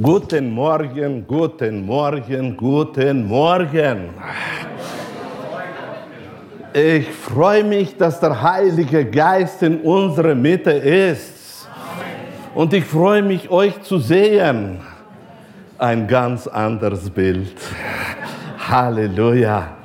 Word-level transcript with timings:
Guten 0.00 0.50
Morgen, 0.50 1.26
guten 1.26 1.84
Morgen, 1.84 2.56
guten 2.56 3.26
Morgen. 3.26 4.10
Ich 6.72 7.08
freue 7.08 7.64
mich, 7.64 7.96
dass 7.96 8.20
der 8.20 8.40
Heilige 8.40 9.04
Geist 9.04 9.60
in 9.64 9.80
unserer 9.80 10.36
Mitte 10.36 10.70
ist. 10.70 11.68
Und 12.54 12.72
ich 12.74 12.84
freue 12.84 13.24
mich, 13.24 13.50
euch 13.50 13.82
zu 13.82 13.98
sehen. 13.98 14.78
Ein 15.78 16.06
ganz 16.06 16.46
anderes 16.46 17.10
Bild. 17.10 17.56
Halleluja. 18.70 19.78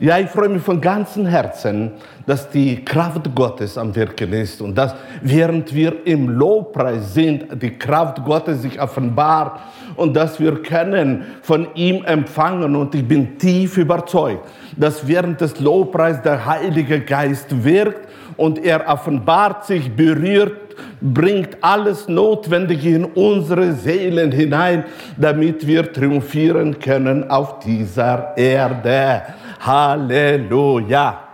Ja, 0.00 0.18
ich 0.18 0.30
freue 0.30 0.48
mich 0.48 0.62
von 0.62 0.80
ganzem 0.80 1.26
Herzen, 1.26 1.92
dass 2.26 2.48
die 2.50 2.84
Kraft 2.84 3.34
Gottes 3.34 3.76
am 3.76 3.94
Wirken 3.94 4.32
ist 4.32 4.60
und 4.60 4.76
dass 4.76 4.94
während 5.20 5.74
wir 5.74 6.06
im 6.06 6.28
Lobpreis 6.28 7.14
sind, 7.14 7.46
die 7.60 7.78
Kraft 7.78 8.24
Gottes 8.24 8.62
sich 8.62 8.80
offenbart 8.80 9.60
und 9.96 10.14
dass 10.14 10.38
wir 10.38 10.62
können 10.62 11.24
von 11.42 11.68
ihm 11.74 12.04
empfangen 12.04 12.76
und 12.76 12.94
ich 12.94 13.06
bin 13.06 13.38
tief 13.38 13.76
überzeugt, 13.76 14.48
dass 14.76 15.06
während 15.06 15.40
des 15.40 15.58
Lobpreis 15.60 16.22
der 16.22 16.44
Heilige 16.44 17.00
Geist 17.00 17.64
wirkt 17.64 18.08
und 18.36 18.64
er 18.64 18.88
offenbart 18.88 19.66
sich, 19.66 19.94
berührt, 19.94 20.56
bringt 21.00 21.58
alles 21.60 22.08
Notwendige 22.08 22.96
in 22.96 23.04
unsere 23.04 23.72
Seelen 23.72 24.32
hinein, 24.32 24.84
damit 25.16 25.66
wir 25.66 25.92
triumphieren 25.92 26.78
können 26.78 27.28
auf 27.28 27.58
dieser 27.58 28.36
Erde. 28.36 29.22
Halleluja. 29.60 31.31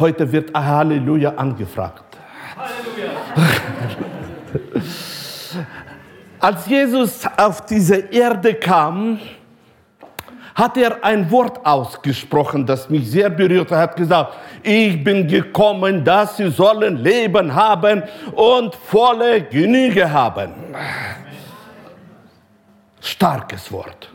Heute 0.00 0.32
wird 0.32 0.54
Halleluja 0.54 1.34
angefragt. 1.34 2.16
Halleluja. 2.56 3.10
Als 6.40 6.66
Jesus 6.66 7.26
auf 7.36 7.66
diese 7.66 7.96
Erde 7.96 8.54
kam, 8.54 9.20
hat 10.54 10.78
er 10.78 11.04
ein 11.04 11.30
Wort 11.30 11.66
ausgesprochen, 11.66 12.64
das 12.64 12.88
mich 12.88 13.10
sehr 13.10 13.28
berührt. 13.28 13.70
Er 13.72 13.78
hat 13.78 13.96
gesagt, 13.96 14.38
ich 14.62 15.04
bin 15.04 15.28
gekommen, 15.28 16.02
dass 16.02 16.38
sie 16.38 16.50
sollen 16.50 16.96
Leben 16.96 17.54
haben 17.54 18.02
und 18.32 18.74
volle 18.74 19.42
Genüge 19.42 20.10
haben. 20.10 20.52
Starkes 23.02 23.70
Wort. 23.70 24.10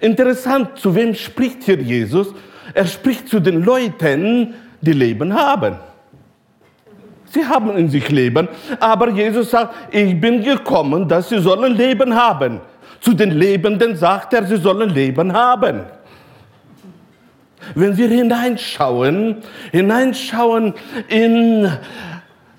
Interessant, 0.00 0.78
zu 0.78 0.92
wem 0.96 1.14
spricht 1.14 1.62
hier 1.62 1.80
Jesus? 1.80 2.34
Er 2.74 2.86
spricht 2.86 3.28
zu 3.28 3.38
den 3.38 3.62
Leuten, 3.62 4.54
die 4.80 4.92
Leben 4.92 5.34
haben. 5.34 5.76
Sie 7.30 7.44
haben 7.44 7.76
in 7.76 7.88
sich 7.88 8.08
Leben, 8.08 8.48
aber 8.80 9.10
Jesus 9.10 9.50
sagt, 9.50 9.74
ich 9.94 10.18
bin 10.20 10.42
gekommen, 10.42 11.08
dass 11.08 11.28
sie 11.28 11.38
sollen 11.40 11.76
Leben 11.76 12.14
haben. 12.14 12.60
Zu 13.00 13.12
den 13.12 13.32
Lebenden 13.32 13.96
sagt 13.96 14.32
er, 14.32 14.44
sie 14.44 14.56
sollen 14.56 14.90
Leben 14.90 15.32
haben. 15.32 15.82
Wenn 17.74 17.96
wir 17.96 18.08
hineinschauen, 18.08 19.36
hineinschauen 19.72 20.74
in 21.08 21.70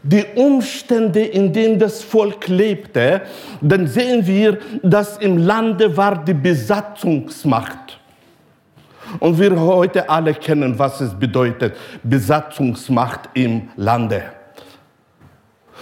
die 0.03 0.25
Umstände, 0.35 1.21
in 1.21 1.51
denen 1.51 1.79
das 1.79 2.03
Volk 2.03 2.47
lebte, 2.47 3.21
dann 3.61 3.87
sehen 3.87 4.25
wir, 4.27 4.59
dass 4.83 5.17
im 5.17 5.37
Lande 5.37 5.95
war 5.95 6.23
die 6.23 6.33
Besatzungsmacht. 6.33 7.86
Und 9.19 9.39
wir 9.39 9.59
heute 9.59 10.09
alle 10.09 10.33
kennen, 10.33 10.77
was 10.77 11.01
es 11.01 11.13
bedeutet, 11.13 11.75
Besatzungsmacht 12.03 13.29
im 13.33 13.69
Lande. 13.75 14.23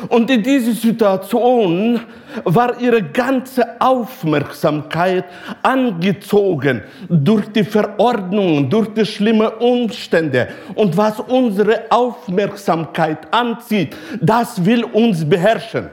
Und 0.09 0.29
in 0.29 0.43
dieser 0.43 0.73
Situation 0.73 2.01
war 2.43 2.79
ihre 2.81 3.01
ganze 3.01 3.79
Aufmerksamkeit 3.79 5.23
angezogen 5.63 6.81
durch 7.07 7.47
die 7.47 7.63
Verordnungen, 7.63 8.69
durch 8.69 8.89
die 8.93 9.05
schlimmen 9.05 9.47
Umstände. 9.47 10.49
Und 10.75 10.97
was 10.97 11.19
unsere 11.21 11.83
Aufmerksamkeit 11.89 13.33
anzieht, 13.33 13.95
das 14.19 14.63
will 14.65 14.83
uns 14.83 15.27
beherrschen. 15.27 15.89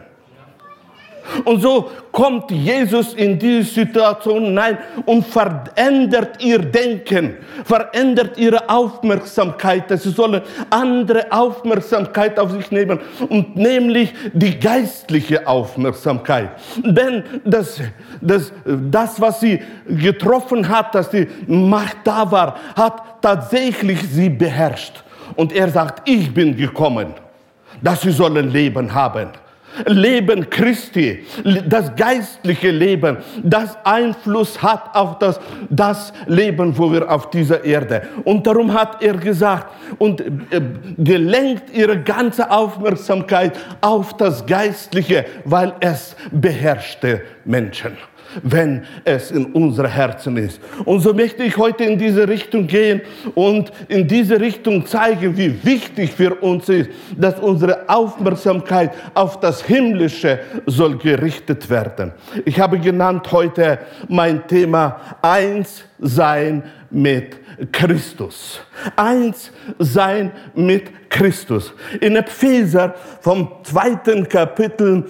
Und 1.44 1.62
so 1.62 1.90
kommt 2.10 2.50
Jesus 2.50 3.14
in 3.14 3.38
diese 3.38 3.70
Situation 3.70 4.44
hinein 4.44 4.78
und 5.06 5.26
verändert 5.26 6.42
ihr 6.42 6.58
Denken, 6.58 7.36
verändert 7.64 8.36
ihre 8.38 8.68
Aufmerksamkeit, 8.68 9.90
dass 9.90 10.02
sie 10.02 10.10
sollen 10.10 10.42
andere 10.70 11.30
Aufmerksamkeit 11.30 12.38
auf 12.38 12.50
sich 12.52 12.70
nehmen 12.70 13.00
und 13.28 13.56
nämlich 13.56 14.12
die 14.32 14.58
geistliche 14.58 15.46
Aufmerksamkeit. 15.46 16.50
Denn 16.84 17.24
das, 17.44 17.80
das, 18.20 18.52
das 18.64 19.20
was 19.20 19.40
sie 19.40 19.60
getroffen 19.86 20.68
hat, 20.68 20.94
dass 20.94 21.10
die 21.10 21.28
Macht 21.46 21.98
da 22.04 22.30
war, 22.30 22.56
hat 22.76 23.22
tatsächlich 23.22 24.00
sie 24.02 24.28
beherrscht. 24.28 25.02
Und 25.36 25.52
er 25.52 25.68
sagt, 25.68 26.08
ich 26.08 26.32
bin 26.32 26.56
gekommen, 26.56 27.14
dass 27.80 28.02
sie 28.02 28.12
sollen 28.12 28.50
Leben 28.50 28.92
haben. 28.92 29.30
Leben 29.86 30.48
Christi, 30.50 31.24
das 31.66 31.94
geistliche 31.96 32.70
Leben, 32.70 33.18
das 33.42 33.76
Einfluss 33.84 34.62
hat 34.62 34.94
auf 34.94 35.18
das, 35.18 35.40
das 35.70 36.12
Leben, 36.26 36.76
wo 36.76 36.92
wir 36.92 37.10
auf 37.10 37.30
dieser 37.30 37.64
Erde. 37.64 38.08
Und 38.24 38.46
darum 38.46 38.72
hat 38.72 39.02
er 39.02 39.14
gesagt 39.14 39.72
und 39.98 40.20
äh, 40.20 40.60
gelenkt 40.98 41.70
ihre 41.74 42.00
ganze 42.00 42.50
Aufmerksamkeit 42.50 43.58
auf 43.80 44.16
das 44.16 44.46
Geistliche, 44.46 45.24
weil 45.44 45.74
es 45.80 46.16
beherrschte 46.30 47.22
Menschen 47.44 47.96
wenn 48.42 48.82
es 49.04 49.30
in 49.30 49.46
unseren 49.46 49.90
Herzen 49.90 50.36
ist. 50.36 50.60
Und 50.84 51.00
so 51.00 51.12
möchte 51.12 51.42
ich 51.42 51.56
heute 51.56 51.84
in 51.84 51.98
diese 51.98 52.26
Richtung 52.28 52.66
gehen 52.66 53.00
und 53.34 53.72
in 53.88 54.06
diese 54.06 54.40
Richtung 54.40 54.86
zeigen, 54.86 55.36
wie 55.36 55.64
wichtig 55.64 56.12
für 56.12 56.34
uns 56.36 56.68
ist, 56.68 56.90
dass 57.16 57.38
unsere 57.40 57.88
Aufmerksamkeit 57.88 58.92
auf 59.14 59.40
das 59.40 59.62
Himmlische 59.62 60.40
soll 60.66 60.96
gerichtet 60.98 61.68
werden. 61.68 62.12
Ich 62.44 62.58
habe 62.58 62.78
genannt 62.78 63.30
heute 63.32 63.78
mein 64.08 64.46
Thema 64.46 65.00
eins 65.22 65.84
sein 65.98 66.62
mit 66.90 67.36
Christus. 67.70 68.60
Eins 68.96 69.50
sein 69.78 70.32
mit 70.54 71.10
Christus. 71.10 71.72
In 72.00 72.16
Epheser 72.16 72.94
vom 73.20 73.48
zweiten 73.62 74.28
Kapitel 74.28 75.04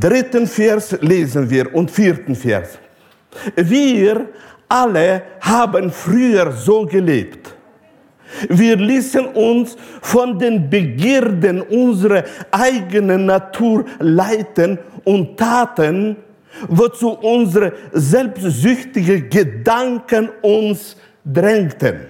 dritten 0.00 0.46
Vers 0.46 0.96
lesen 1.00 1.48
wir 1.48 1.74
und 1.74 1.90
vierten 1.90 2.34
Vers. 2.34 2.78
Wir 3.56 4.28
alle 4.68 5.22
haben 5.40 5.90
früher 5.90 6.52
so 6.52 6.86
gelebt. 6.86 7.54
Wir 8.48 8.76
ließen 8.76 9.26
uns 9.26 9.76
von 10.00 10.38
den 10.38 10.68
Begierden 10.68 11.62
unserer 11.62 12.24
eigenen 12.50 13.26
Natur 13.26 13.84
leiten 14.00 14.78
und 15.04 15.36
taten, 15.36 16.16
wozu 16.68 17.10
unsere 17.10 17.72
selbstsüchtigen 17.92 19.28
Gedanken 19.30 20.30
uns 20.42 20.96
drängten. 21.24 22.00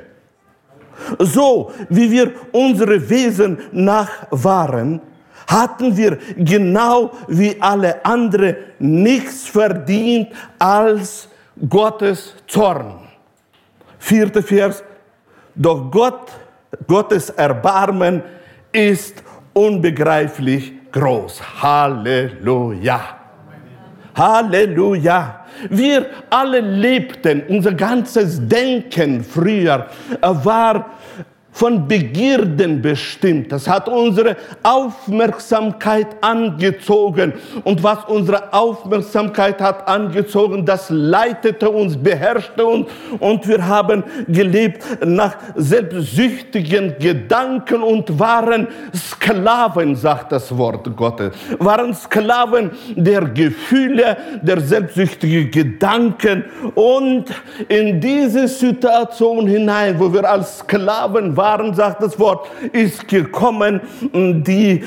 So 1.19 1.73
wie 1.89 2.11
wir 2.11 2.33
unsere 2.53 3.09
Wesen 3.11 3.59
nach 3.73 4.27
waren, 4.31 5.01
hatten 5.47 5.97
wir 5.97 6.19
genau 6.37 7.13
wie 7.29 7.57
alle 7.61 8.05
anderen 8.05 8.57
nichts 8.79 9.47
verdient 9.47 10.29
als 10.59 11.29
Gottes 11.69 12.35
Zorn. 12.47 13.01
Vierter 13.99 14.43
Vers. 14.43 14.83
Doch 15.55 15.91
Gott, 15.91 16.33
Gottes 16.87 17.31
Erbarmen 17.31 18.23
ist 18.73 19.23
unbegreiflich 19.53 20.73
groß. 20.91 21.63
Halleluja. 21.63 23.01
Halleluja. 24.17 25.47
Wir 25.71 26.07
alle 26.31 26.61
lebten, 26.61 27.43
unser 27.49 27.73
ganzes 27.75 28.47
Denken 28.47 29.23
früher 29.23 29.87
war 30.21 30.91
von 31.55 31.87
Begierden 31.87 32.83
bestimmt. 32.83 33.53
Das 33.53 33.69
hat 33.69 33.89
unsere 33.89 34.37
Aufmerksamkeit 34.65 36.09
angezogen. 36.21 37.33
Und 37.63 37.81
was 37.81 37.99
unsere 38.09 38.53
Aufmerksamkeit 38.53 39.61
hat 39.61 39.87
angezogen, 39.87 40.67
das 40.67 40.91
leitete 40.91 41.71
uns, 41.71 41.97
beherrschte 41.97 42.67
uns. 42.67 42.89
Und 43.21 43.47
wir 43.47 43.65
haben 43.65 44.03
gelebt 44.27 44.83
nach 45.07 45.37
selbstsüchtigen 45.55 46.97
Gedanken 46.99 47.85
und 47.85 48.19
waren 48.19 48.67
Sklaven, 48.93 49.95
sagt 49.95 50.33
das 50.33 50.57
Wort 50.59 50.95
Gottes. 50.97 51.37
Waren 51.61 51.95
Sklaven 51.95 52.73
der 52.97 53.27
Gefühle, 53.27 54.17
der 54.43 54.61
selbstsüchtigen 54.61 55.53
Gedanken. 55.53 56.47
Und 56.75 57.27
in 57.69 58.01
diese 58.01 58.49
Situation 58.49 59.47
hinein, 59.47 59.95
wo 60.01 60.13
wir 60.13 60.29
als 60.29 60.59
Sklaven 60.59 61.37
waren, 61.37 61.44
waren, 61.45 61.75
sagt 61.75 62.03
das 62.03 62.19
Wort, 62.19 62.49
ist 62.73 63.07
gekommen 63.07 63.81
die 64.13 64.83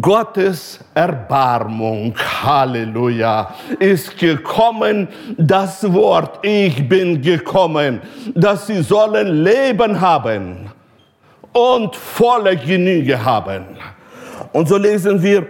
Gottes 0.00 0.78
Erbarmung. 0.94 2.14
Halleluja. 2.42 3.54
Ist 3.78 4.18
gekommen 4.18 5.08
das 5.38 5.90
Wort, 5.90 6.44
ich 6.44 6.86
bin 6.86 7.22
gekommen, 7.22 8.00
dass 8.34 8.66
sie 8.66 8.82
sollen 8.82 9.42
Leben 9.42 9.98
haben 10.00 10.70
und 11.52 11.96
volle 11.96 12.56
Genüge 12.56 13.24
haben. 13.24 13.64
Und 14.52 14.68
so 14.68 14.76
lesen 14.76 15.22
wir 15.22 15.46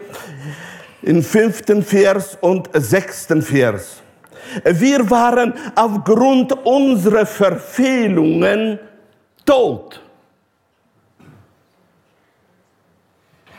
im 1.03 1.23
fünften 1.23 1.83
Vers 1.83 2.39
und 2.41 2.69
sechsten 2.75 3.43
Vers. 3.43 4.01
Wir 4.65 5.09
waren 5.11 5.55
aufgrund 5.75 6.53
unserer 6.65 7.27
Verfehlungen 7.27 8.79
tot. 9.45 10.01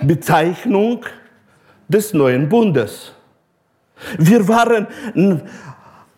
Bezeichnung 0.04 1.06
des 1.88 2.14
neuen 2.14 2.48
Bundes. 2.48 3.14
Wir 4.18 4.48
waren 4.48 4.88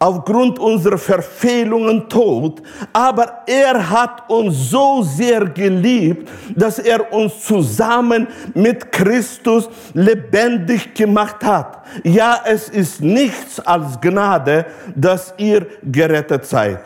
aufgrund 0.04 0.60
unserer 0.60 0.98
Verfehlungen 0.98 2.10
tot, 2.10 2.62
aber 2.92 3.44
er 3.48 3.90
hat 3.90 4.30
uns 4.30 4.70
so 4.70 5.02
sehr 5.02 5.46
geliebt, 5.46 6.30
dass 6.56 6.78
er 6.80 7.12
uns 7.14 7.46
zusammen 7.46 8.28
mit 8.54 8.92
Christus 8.92 9.70
lebendig 9.94 10.94
gemacht 10.94 11.44
hat. 11.44 11.86
Ja, 12.04 12.42
es 12.46 12.68
ist 12.68 13.02
nichts 13.02 13.62
als 13.62 14.00
Gnade, 14.02 14.66
dass 14.94 15.34
ihr 15.38 15.66
gerettet 15.84 16.46
seid. 16.46 16.80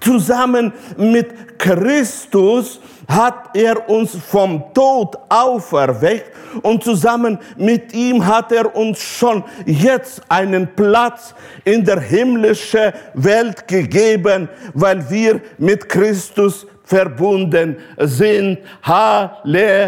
Zusammen 0.00 0.72
mit 0.96 1.58
Christus 1.58 2.80
hat 3.08 3.50
er 3.54 3.88
uns 3.88 4.16
vom 4.16 4.72
Tod 4.72 5.16
auferweckt 5.28 6.32
und 6.62 6.82
zusammen 6.84 7.38
mit 7.56 7.92
ihm 7.92 8.24
hat 8.24 8.52
er 8.52 8.74
uns 8.74 9.00
schon 9.00 9.44
jetzt 9.66 10.22
einen 10.28 10.68
Platz 10.74 11.34
in 11.64 11.84
der 11.84 12.00
himmlischen 12.00 12.92
Welt 13.14 13.66
gegeben, 13.66 14.48
weil 14.72 15.08
wir 15.10 15.40
mit 15.58 15.88
Christus 15.88 16.66
verbunden 16.84 17.76
sind. 17.98 18.58
Halleluja. 18.82 19.82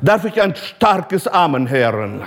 Darf 0.00 0.24
ich 0.24 0.40
ein 0.42 0.54
starkes 0.56 1.28
Amen 1.28 1.68
hören? 1.70 2.22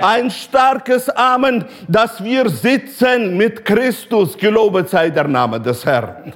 Ein 0.00 0.30
starkes 0.30 1.08
Amen, 1.10 1.64
dass 1.88 2.22
wir 2.22 2.48
sitzen 2.48 3.36
mit 3.36 3.64
Christus. 3.64 4.38
Gelobet 4.38 4.88
sei 4.88 5.10
der 5.10 5.26
Name 5.26 5.60
des 5.60 5.84
Herrn. 5.84 6.32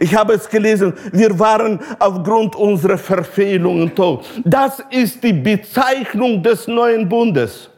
Ich 0.00 0.14
habe 0.14 0.34
es 0.34 0.48
gelesen, 0.48 0.92
wir 1.12 1.38
waren 1.38 1.80
aufgrund 1.98 2.56
unserer 2.56 2.98
Verfehlungen 2.98 3.94
tot. 3.94 4.24
Das 4.44 4.82
ist 4.90 5.22
die 5.22 5.32
Bezeichnung 5.32 6.42
des 6.42 6.66
neuen 6.66 7.08
Bundes. 7.08 7.68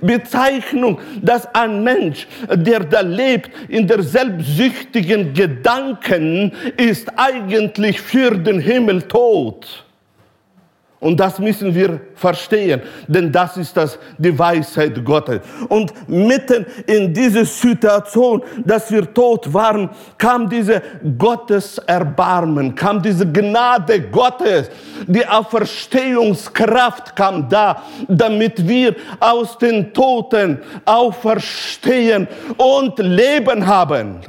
Bezeichnung, 0.00 0.98
dass 1.22 1.54
ein 1.54 1.84
Mensch, 1.84 2.26
der 2.52 2.80
da 2.80 3.00
lebt 3.00 3.50
in 3.68 3.86
der 3.86 4.02
selbstsüchtigen 4.02 5.32
Gedanken, 5.32 6.52
ist 6.76 7.08
eigentlich 7.16 8.00
für 8.00 8.36
den 8.36 8.58
Himmel 8.58 9.02
tot. 9.02 9.84
Und 11.00 11.20
das 11.20 11.38
müssen 11.38 11.72
wir 11.72 12.00
verstehen, 12.16 12.82
denn 13.06 13.30
das 13.30 13.56
ist 13.56 13.76
das, 13.76 13.96
die 14.18 14.36
Weisheit 14.36 15.04
Gottes. 15.04 15.40
Und 15.68 15.92
mitten 16.08 16.66
in 16.86 17.14
diese 17.14 17.44
Situation, 17.44 18.42
dass 18.64 18.90
wir 18.90 19.14
tot 19.14 19.52
waren, 19.54 19.90
kam 20.16 20.48
diese 20.48 20.82
Gotteserbarmen, 21.16 22.74
kam 22.74 23.00
diese 23.00 23.30
Gnade 23.30 24.00
Gottes, 24.10 24.70
die 25.06 25.24
Auferstehungskraft 25.24 27.14
kam 27.14 27.48
da, 27.48 27.80
damit 28.08 28.66
wir 28.66 28.96
aus 29.20 29.56
den 29.56 29.94
Toten 29.94 30.58
auferstehen 30.84 32.26
und 32.56 32.98
Leben 32.98 33.64
haben 33.64 34.20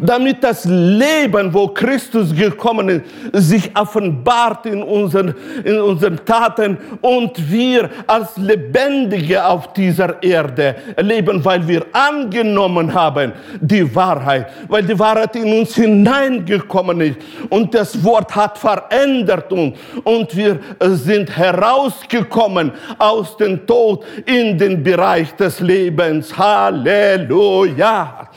damit 0.00 0.42
das 0.42 0.64
Leben, 0.64 1.52
wo 1.52 1.68
Christus 1.68 2.34
gekommen 2.34 2.88
ist, 2.88 3.04
sich 3.32 3.70
offenbart 3.76 4.66
in 4.66 4.82
unseren, 4.82 5.34
in 5.64 5.80
unseren 5.80 6.24
Taten 6.24 6.78
und 7.00 7.50
wir 7.50 7.90
als 8.06 8.36
Lebendige 8.36 9.44
auf 9.44 9.72
dieser 9.72 10.22
Erde 10.22 10.76
leben, 10.98 11.44
weil 11.44 11.66
wir 11.66 11.84
angenommen 11.92 12.92
haben 12.92 13.32
die 13.60 13.94
Wahrheit, 13.94 14.48
weil 14.68 14.82
die 14.82 14.98
Wahrheit 14.98 15.36
in 15.36 15.60
uns 15.60 15.74
hineingekommen 15.74 17.00
ist 17.00 17.18
und 17.50 17.74
das 17.74 18.02
Wort 18.02 18.34
hat 18.34 18.58
verändert 18.58 19.52
uns 19.52 19.76
und 20.04 20.34
wir 20.36 20.58
sind 20.80 21.36
herausgekommen 21.36 22.72
aus 22.98 23.36
dem 23.36 23.66
Tod 23.66 24.04
in 24.26 24.58
den 24.58 24.82
Bereich 24.82 25.34
des 25.36 25.60
Lebens. 25.60 26.36
Halleluja! 26.36 28.28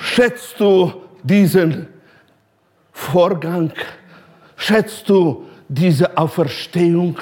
Schätzt 0.00 0.58
du 0.58 0.92
diesen 1.22 1.86
Vorgang? 2.90 3.70
Schätzt 4.56 5.08
du 5.08 5.44
diese 5.68 6.16
Auferstehung 6.16 7.18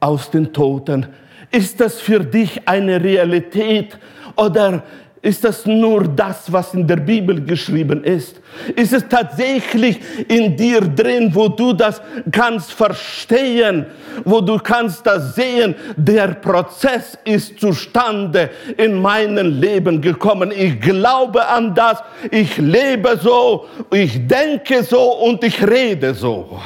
aus 0.00 0.30
den 0.30 0.52
Toten? 0.52 1.06
Ist 1.50 1.78
das 1.80 2.00
für 2.00 2.20
dich 2.20 2.66
eine 2.66 3.02
Realität 3.02 3.98
oder 4.34 4.82
ist 5.22 5.44
das 5.44 5.66
nur 5.66 6.04
das, 6.08 6.50
was 6.50 6.72
in 6.72 6.86
der 6.86 6.96
Bibel 6.96 7.44
geschrieben 7.44 8.02
ist? 8.04 8.40
Ist 8.74 8.94
es 8.94 9.06
tatsächlich 9.06 10.00
in 10.28 10.56
dir 10.56 10.80
drin, 10.80 11.30
wo 11.34 11.48
du 11.48 11.74
das 11.74 12.00
kannst 12.32 12.72
verstehen, 12.72 13.84
wo 14.24 14.40
du 14.40 14.56
kannst 14.58 15.06
das 15.06 15.34
sehen? 15.34 15.74
Der 15.94 16.28
Prozess 16.28 17.18
ist 17.24 17.60
zustande 17.60 18.48
in 18.78 19.00
meinem 19.00 19.60
Leben 19.60 20.00
gekommen. 20.00 20.52
Ich 20.56 20.80
glaube 20.80 21.46
an 21.46 21.74
das, 21.74 22.02
ich 22.30 22.56
lebe 22.56 23.18
so, 23.22 23.66
ich 23.92 24.26
denke 24.26 24.82
so 24.82 25.02
und 25.18 25.44
ich 25.44 25.62
rede 25.62 26.14
so. 26.14 26.58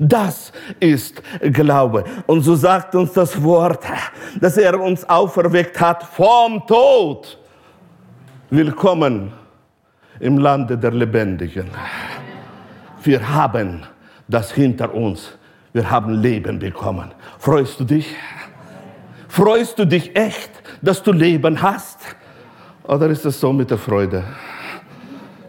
Das 0.00 0.52
ist 0.80 1.22
Glaube. 1.52 2.04
Und 2.26 2.42
so 2.42 2.54
sagt 2.56 2.94
uns 2.96 3.12
das 3.12 3.40
Wort, 3.42 3.84
dass 4.40 4.56
er 4.56 4.80
uns 4.80 5.08
auferweckt 5.08 5.80
hat 5.80 6.02
vom 6.02 6.64
Tod 6.66 7.37
Willkommen 8.50 9.30
im 10.20 10.38
Lande 10.38 10.78
der 10.78 10.92
Lebendigen. 10.92 11.68
Wir 13.02 13.28
haben 13.28 13.82
das 14.26 14.52
hinter 14.52 14.94
uns. 14.94 15.36
Wir 15.74 15.90
haben 15.90 16.14
Leben 16.22 16.58
bekommen. 16.58 17.10
Freust 17.38 17.78
du 17.78 17.84
dich? 17.84 18.16
Freust 19.28 19.78
du 19.78 19.84
dich 19.84 20.16
echt, 20.16 20.50
dass 20.80 21.02
du 21.02 21.12
Leben 21.12 21.60
hast? 21.60 21.98
Oder 22.84 23.08
ist 23.08 23.26
es 23.26 23.38
so 23.38 23.52
mit 23.52 23.70
der 23.70 23.76
Freude? 23.76 24.24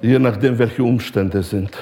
Je 0.01 0.19
nachdem, 0.19 0.59
welche 0.59 0.83
Umstände 0.83 1.41
sind. 1.41 1.77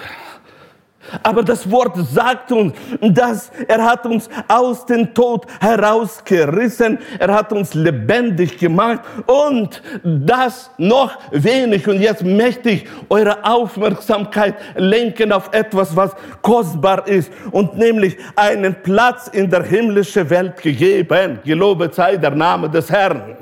Aber 1.23 1.43
das 1.43 1.69
Wort 1.69 1.97
sagt 2.11 2.51
uns, 2.51 2.73
dass 3.01 3.51
er 3.67 3.83
hat 3.83 4.05
uns 4.05 4.29
aus 4.47 4.85
dem 4.85 5.13
Tod 5.13 5.45
herausgerissen, 5.59 6.99
er 7.19 7.33
hat 7.33 7.53
uns 7.53 7.73
lebendig 7.73 8.57
gemacht 8.57 9.01
und 9.25 9.81
das 10.03 10.69
noch 10.77 11.17
wenig. 11.31 11.87
Und 11.87 12.01
jetzt 12.01 12.23
möchte 12.23 12.69
ich 12.69 12.85
eure 13.09 13.43
Aufmerksamkeit 13.43 14.55
lenken 14.75 15.31
auf 15.31 15.49
etwas, 15.53 15.95
was 15.95 16.15
kostbar 16.41 17.07
ist 17.07 17.31
und 17.51 17.77
nämlich 17.77 18.17
einen 18.35 18.75
Platz 18.83 19.27
in 19.27 19.49
der 19.49 19.63
himmlischen 19.63 20.29
Welt 20.29 20.61
gegeben. 20.61 21.39
Gelobet 21.43 21.95
sei 21.95 22.17
der 22.17 22.31
Name 22.31 22.69
des 22.69 22.91
Herrn. 22.91 23.35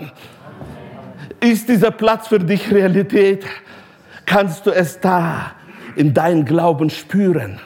Ist 1.40 1.68
dieser 1.70 1.92
Platz 1.92 2.28
für 2.28 2.40
dich 2.40 2.72
Realität? 2.72 3.46
Kannst 4.26 4.66
du 4.66 4.72
es 4.72 5.00
da 5.00 5.52
in 5.96 6.14
deinem 6.14 6.46
Glauben 6.46 6.90
spüren? 6.90 7.60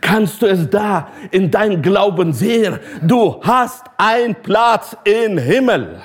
Kannst 0.00 0.40
du 0.42 0.46
es 0.46 0.70
da 0.70 1.08
in 1.30 1.50
deinem 1.50 1.82
Glauben 1.82 2.32
sehen? 2.32 2.78
Du 3.02 3.40
hast 3.42 3.84
einen 3.96 4.34
Platz 4.34 4.96
im 5.04 5.36
Himmel. 5.36 6.00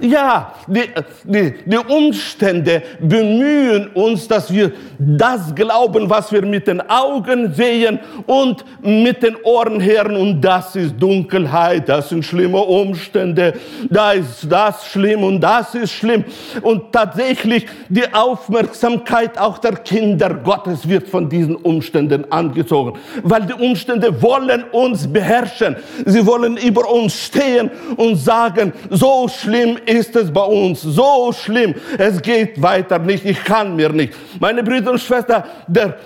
Ja, 0.00 0.52
die, 0.66 0.84
die, 1.24 1.54
die 1.64 1.76
Umstände 1.76 2.82
bemühen 3.00 3.88
uns, 3.94 4.28
dass 4.28 4.52
wir 4.52 4.72
das 4.98 5.54
glauben, 5.54 6.08
was 6.10 6.30
wir 6.32 6.42
mit 6.42 6.66
den 6.66 6.82
Augen 6.88 7.52
sehen 7.52 7.98
und 8.26 8.64
mit 8.82 9.22
den 9.22 9.36
Ohren 9.42 9.82
hören. 9.82 10.16
Und 10.16 10.40
das 10.40 10.76
ist 10.76 10.94
Dunkelheit, 10.98 11.88
das 11.88 12.10
sind 12.10 12.24
schlimme 12.24 12.60
Umstände, 12.60 13.54
da 13.88 14.12
ist 14.12 14.46
das 14.50 14.86
schlimm 14.86 15.22
und 15.22 15.40
das 15.40 15.74
ist 15.74 15.92
schlimm. 15.92 16.24
Und 16.62 16.92
tatsächlich 16.92 17.66
die 17.88 18.12
Aufmerksamkeit 18.12 19.38
auch 19.38 19.58
der 19.58 19.76
Kinder 19.76 20.34
Gottes 20.34 20.88
wird 20.88 21.08
von 21.08 21.28
diesen 21.28 21.56
Umständen 21.56 22.30
angezogen, 22.30 22.98
weil 23.22 23.46
die 23.46 23.54
Umstände 23.54 24.20
wollen 24.22 24.64
uns 24.72 25.10
beherrschen. 25.10 25.76
Sie 26.04 26.24
wollen 26.26 26.56
über 26.56 26.90
uns 26.90 27.14
stehen 27.14 27.70
und 27.96 28.16
sagen, 28.16 28.72
so 28.90 29.28
schlimm 29.28 29.78
ist 29.86 30.14
es 30.16 30.32
bei 30.32 30.44
uns, 30.44 30.82
so 30.82 31.32
schlimm. 31.32 31.74
Es 31.98 32.20
geht 32.20 32.60
weiter 32.60 32.98
nicht, 32.98 33.24
ich 33.24 33.42
kann 33.42 33.76
mir 33.76 33.90
nicht. 33.90 34.14
Meine 34.40 34.62
Brüder 34.62 34.92
und 34.92 35.00
Schwestern, 35.00 35.44
der 35.66 35.96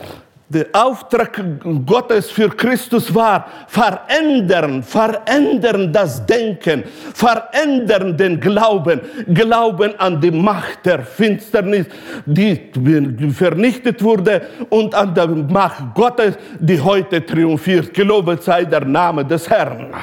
der 0.50 0.66
Auftrag 0.72 1.40
Gottes 1.86 2.28
für 2.28 2.48
Christus 2.48 3.14
war, 3.14 3.46
verändern, 3.68 4.82
verändern 4.82 5.92
das 5.92 6.26
Denken, 6.26 6.82
verändern 7.14 8.16
den 8.16 8.40
Glauben, 8.40 9.00
Glauben 9.32 9.98
an 10.00 10.20
die 10.20 10.32
Macht 10.32 10.84
der 10.84 11.04
Finsternis, 11.04 11.86
die 12.26 12.58
vernichtet 13.32 14.02
wurde 14.02 14.42
und 14.70 14.92
an 14.92 15.14
der 15.14 15.28
Macht 15.28 15.94
Gottes, 15.94 16.36
die 16.58 16.80
heute 16.80 17.24
triumphiert. 17.24 17.94
Gelobet 17.94 18.42
sei 18.42 18.64
der 18.64 18.84
Name 18.84 19.24
des 19.24 19.48
Herrn. 19.48 19.94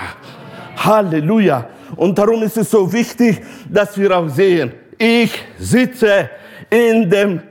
Halleluja. 0.78 1.77
Und 1.96 2.18
darum 2.18 2.44
ist 2.44 2.58
es 2.58 2.70
so 2.70 2.92
wichtig, 2.92 3.42
dass 3.70 3.98
wir 3.98 4.18
auch 4.18 4.28
sehen, 4.28 4.72
ich 4.98 5.32
sitze 5.60 6.30
in 6.70 7.10
dem 7.10 7.42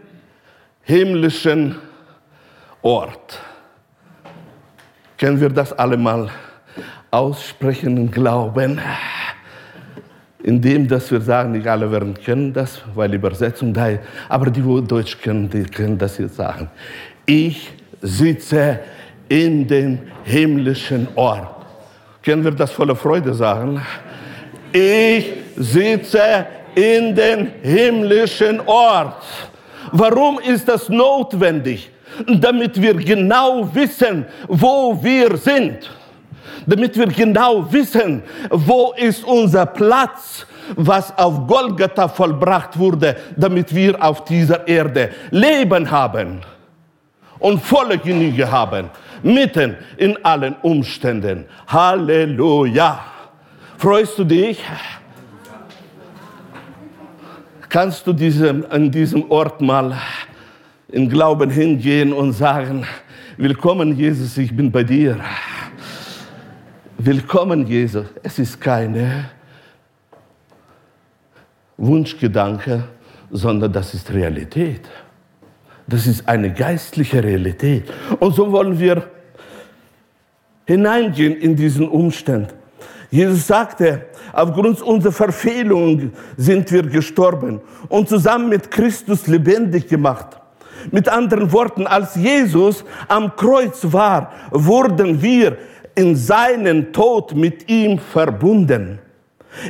himmlischen 0.83 1.77
Ort. 2.83 3.41
Können 5.19 5.41
wir 5.41 5.49
das 5.49 5.73
alle 5.73 5.97
mal 5.97 6.29
aussprechen 7.11 7.99
und 7.99 8.13
glauben? 8.13 8.81
Indem, 10.43 10.87
dass 10.87 11.11
wir 11.11 11.21
sagen, 11.21 11.53
nicht 11.53 11.67
alle 11.67 11.91
werden 11.91 12.15
können 12.15 12.53
das, 12.53 12.83
weil 12.95 13.13
Übersetzung 13.15 13.73
da 13.73 13.89
ist, 13.89 14.01
aber 14.29 14.51
die, 14.51 14.61
die 14.61 14.87
Deutsch 14.87 15.19
können, 15.21 15.49
die 15.51 15.65
können 15.65 15.99
das 15.99 16.19
jetzt 16.19 16.37
sagen. 16.37 16.71
Ich 17.25 17.73
sitze 18.03 18.79
in 19.29 19.67
dem 19.67 19.99
himmlischen 20.25 21.09
Ort. 21.17 21.57
Können 22.23 22.45
wir 22.45 22.53
das 22.53 22.71
voller 22.71 22.95
Freude 22.95 23.35
sagen? 23.35 23.81
Ich 24.79 25.33
sitze 25.57 26.47
in 26.75 27.15
den 27.15 27.53
himmlischen 27.63 28.61
Ort. 28.67 29.23
Warum 29.93 30.39
ist 30.41 30.69
das 30.69 30.89
notwendig? 30.89 31.91
damit 32.27 32.81
wir 32.81 32.95
genau 32.95 33.69
wissen, 33.75 34.27
wo 34.49 34.99
wir 35.03 35.37
sind. 35.37 35.91
Damit 36.67 36.97
wir 36.97 37.07
genau 37.07 37.71
wissen, 37.73 38.23
wo 38.51 38.93
ist 38.97 39.25
unser 39.25 39.67
Platz, 39.67 40.47
was 40.75 41.17
auf 41.17 41.47
Golgatha 41.47 42.09
vollbracht 42.09 42.77
wurde, 42.77 43.17
damit 43.37 43.73
wir 43.73 44.03
auf 44.03 44.25
dieser 44.25 44.67
Erde 44.67 45.11
Leben 45.31 45.89
haben 45.89 46.41
und 47.39 47.63
volle 47.63 47.99
Genüge 47.99 48.51
haben, 48.51 48.91
mitten 49.23 49.77
in 49.97 50.25
allen 50.25 50.57
Umständen. 50.63 51.45
Halleluja. 51.69 53.16
Freust 53.79 54.19
du 54.19 54.25
dich? 54.25 54.65
Kannst 57.69 58.07
du 58.07 58.15
diesem, 58.15 58.65
an 58.71 58.91
diesem 58.91 59.31
Ort 59.31 59.61
mal 59.61 59.99
in 60.89 61.11
Glauben 61.11 61.51
hingehen 61.51 62.15
und 62.15 62.33
sagen, 62.33 62.87
willkommen 63.37 63.95
Jesus, 63.95 64.39
ich 64.39 64.57
bin 64.57 64.73
bei 64.73 64.83
dir. 64.83 65.21
Willkommen 66.97 67.67
Jesus. 67.67 68.07
Es 68.23 68.39
ist 68.39 68.59
keine 68.59 69.29
Wunschgedanke, 71.77 72.85
sondern 73.31 73.71
das 73.71 73.93
ist 73.93 74.11
Realität. 74.11 74.89
Das 75.87 76.07
ist 76.07 76.27
eine 76.27 76.51
geistliche 76.51 77.23
Realität. 77.23 77.93
Und 78.21 78.35
so 78.35 78.51
wollen 78.51 78.81
wir 78.81 79.07
hineingehen 80.65 81.37
in 81.37 81.55
diesen 81.55 81.87
Umstand. 81.87 82.55
Jesus 83.11 83.47
sagte, 83.47 84.07
aufgrund 84.33 84.83
unserer 84.83 85.13
Verfehlung 85.13 86.13
sind 86.37 86.71
wir 86.73 86.83
gestorben 86.83 87.61
und 87.89 88.09
zusammen 88.09 88.49
mit 88.49 88.71
Christus 88.71 89.27
lebendig 89.27 89.89
gemacht. 89.89 90.37
Mit 90.91 91.09
anderen 91.09 91.51
Worten, 91.53 91.87
als 91.87 92.15
Jesus 92.15 92.85
am 93.09 93.35
Kreuz 93.37 93.81
war, 93.83 94.33
wurden 94.51 95.21
wir 95.21 95.57
in 95.95 96.15
seinen 96.15 96.93
Tod 96.93 97.35
mit 97.35 97.69
ihm 97.69 97.99
verbunden. 97.99 98.99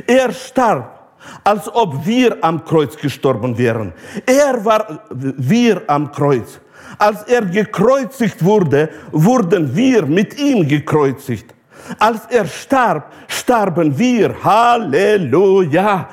Er 0.05 0.31
starb, 0.31 1.09
als 1.43 1.73
ob 1.73 2.05
wir 2.05 2.37
am 2.41 2.63
Kreuz 2.63 2.97
gestorben 2.97 3.57
wären. 3.57 3.93
Er 4.25 4.63
war 4.63 5.01
wir 5.09 5.81
am 5.87 6.11
Kreuz. 6.11 6.59
Als 6.97 7.23
er 7.23 7.45
gekreuzigt 7.45 8.43
wurde, 8.43 8.89
wurden 9.11 9.75
wir 9.75 10.05
mit 10.05 10.39
ihm 10.39 10.67
gekreuzigt. 10.67 11.53
Als 11.99 12.21
er 12.29 12.45
starb, 12.45 13.11
starben 13.27 13.97
wir. 13.97 14.35
Halleluja. 14.43 16.09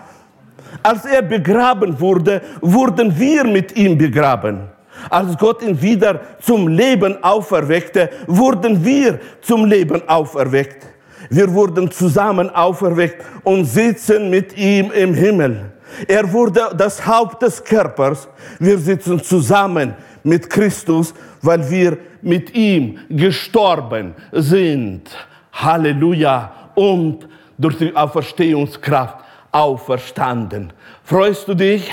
Als 0.82 1.04
er 1.04 1.22
begraben 1.22 1.98
wurde, 1.98 2.42
wurden 2.60 3.18
wir 3.18 3.44
mit 3.44 3.76
ihm 3.76 3.96
begraben. 3.96 4.68
Als 5.10 5.36
Gott 5.38 5.62
ihn 5.62 5.80
wieder 5.80 6.20
zum 6.40 6.68
Leben 6.68 7.22
auferweckte, 7.22 8.10
wurden 8.26 8.84
wir 8.84 9.18
zum 9.40 9.64
Leben 9.64 10.06
auferweckt. 10.08 10.86
Wir 11.30 11.52
wurden 11.52 11.90
zusammen 11.90 12.50
auferweckt 12.50 13.24
und 13.44 13.64
sitzen 13.64 14.30
mit 14.30 14.56
ihm 14.56 14.90
im 14.92 15.14
Himmel. 15.14 15.72
Er 16.06 16.30
wurde 16.32 16.70
das 16.76 17.04
Haupt 17.06 17.42
des 17.42 17.62
Körpers. 17.62 18.28
Wir 18.58 18.78
sitzen 18.78 19.22
zusammen 19.22 19.94
mit 20.22 20.48
Christus, 20.50 21.14
weil 21.42 21.68
wir 21.70 21.98
mit 22.22 22.54
ihm 22.54 22.98
gestorben 23.08 24.14
sind. 24.32 25.10
Halleluja. 25.54 26.52
Und 26.74 27.28
durch 27.56 27.78
die 27.78 27.94
Auferstehungskraft 27.94 29.24
auferstanden. 29.52 30.72
Freust 31.04 31.46
du 31.46 31.54
dich? 31.54 31.90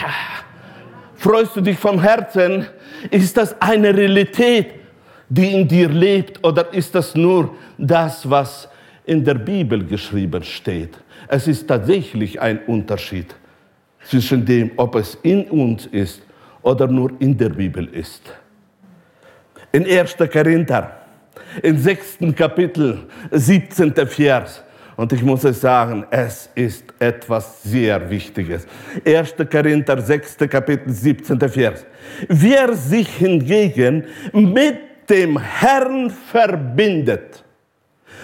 Freust 1.15 1.55
du 1.55 1.61
dich 1.61 1.77
vom 1.77 2.01
Herzen? 2.01 2.65
Ist 3.11 3.37
das 3.37 3.59
eine 3.61 3.95
Realität, 3.95 4.73
die 5.29 5.53
in 5.53 5.67
dir 5.67 5.89
lebt, 5.89 6.43
oder 6.43 6.73
ist 6.73 6.93
das 6.95 7.15
nur 7.15 7.55
das, 7.77 8.27
was 8.29 8.67
in 9.05 9.23
der 9.23 9.35
Bibel 9.35 9.85
geschrieben 9.85 10.43
steht? 10.43 10.97
Es 11.27 11.47
ist 11.47 11.67
tatsächlich 11.67 12.41
ein 12.41 12.59
Unterschied 12.65 13.35
zwischen 14.03 14.45
dem, 14.45 14.71
ob 14.77 14.95
es 14.95 15.15
in 15.21 15.45
uns 15.45 15.85
ist 15.85 16.21
oder 16.63 16.87
nur 16.87 17.11
in 17.19 17.37
der 17.37 17.49
Bibel 17.49 17.85
ist. 17.87 18.23
In 19.71 19.85
1. 19.85 20.17
Korinther, 20.31 21.00
im 21.61 21.77
6. 21.77 22.19
Kapitel, 22.35 22.99
17. 23.31 23.93
Vers, 24.07 24.63
und 24.95 25.11
ich 25.13 25.23
muss 25.23 25.43
es 25.43 25.61
sagen, 25.61 26.05
es 26.11 26.49
ist 26.53 26.83
etwas 26.99 27.63
sehr 27.63 28.09
Wichtiges. 28.09 28.67
1. 29.05 29.35
Korinther 29.49 30.01
6. 30.01 30.37
Kapitel 30.49 30.91
17. 30.91 31.39
Vers. 31.49 31.85
Wer 32.27 32.73
sich 32.73 33.09
hingegen 33.09 34.05
mit 34.31 35.09
dem 35.09 35.39
Herrn 35.39 36.09
verbindet, 36.09 37.43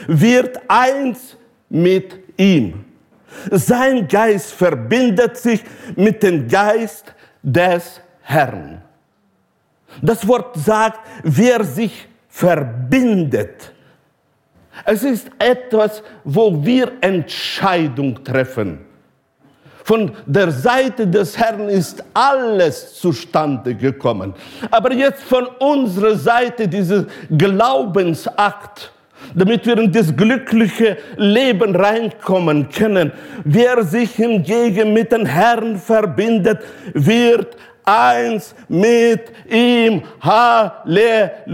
wird 0.07 0.59
eins 0.67 1.37
mit 1.69 2.19
ihm. 2.37 2.85
Sein 3.51 4.07
Geist 4.07 4.53
verbindet 4.53 5.37
sich 5.37 5.63
mit 5.95 6.21
dem 6.23 6.47
Geist 6.47 7.13
des 7.41 8.01
Herrn. 8.21 8.81
Das 10.01 10.27
Wort 10.27 10.57
sagt, 10.57 10.99
wer 11.23 11.63
sich 11.63 12.07
verbindet 12.37 13.71
es 14.85 15.03
ist 15.03 15.29
etwas, 15.39 16.03
wo 16.23 16.63
wir 16.63 16.91
Entscheidung 17.01 18.23
treffen. 18.23 18.79
Von 19.83 20.11
der 20.25 20.51
Seite 20.51 21.07
des 21.07 21.37
Herrn 21.37 21.69
ist 21.69 22.03
alles 22.13 22.95
zustande 22.95 23.73
gekommen. 23.73 24.33
Aber 24.69 24.91
jetzt 24.91 25.23
von 25.23 25.45
unserer 25.59 26.15
Seite 26.15 26.67
dieser 26.67 27.05
Glaubensakt, 27.29 28.91
damit 29.33 29.65
wir 29.65 29.77
in 29.77 29.91
das 29.91 30.13
glückliche 30.13 30.97
Leben 31.15 31.73
reinkommen 31.73 32.69
können. 32.69 33.13
Wer 33.45 33.83
sich 33.83 34.11
hingegen 34.11 34.93
mit 34.93 35.13
dem 35.13 35.25
Herrn 35.25 35.77
verbindet, 35.77 36.59
wird 36.93 37.55
eins 37.87 38.53
mit 38.67 39.31
ihm. 39.49 40.03
Halleluja. 40.21 41.53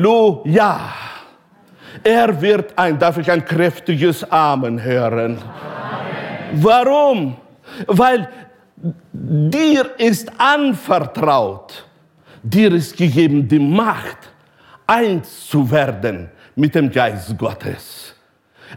Er 2.03 2.41
wird 2.41 2.77
ein, 2.77 2.97
darf 2.99 3.17
ich 3.17 3.31
ein 3.31 3.45
kräftiges 3.45 4.29
Amen 4.29 4.81
hören? 4.81 5.37
Amen. 5.37 6.63
Warum? 6.63 7.37
Weil 7.87 8.27
dir 9.11 9.91
ist 9.97 10.31
anvertraut, 10.37 11.85
dir 12.41 12.73
ist 12.73 12.97
gegeben 12.97 13.47
die 13.47 13.59
Macht, 13.59 14.17
eins 14.87 15.47
zu 15.47 15.69
werden 15.71 16.29
mit 16.55 16.75
dem 16.75 16.91
Geist 16.91 17.37
Gottes. 17.37 18.15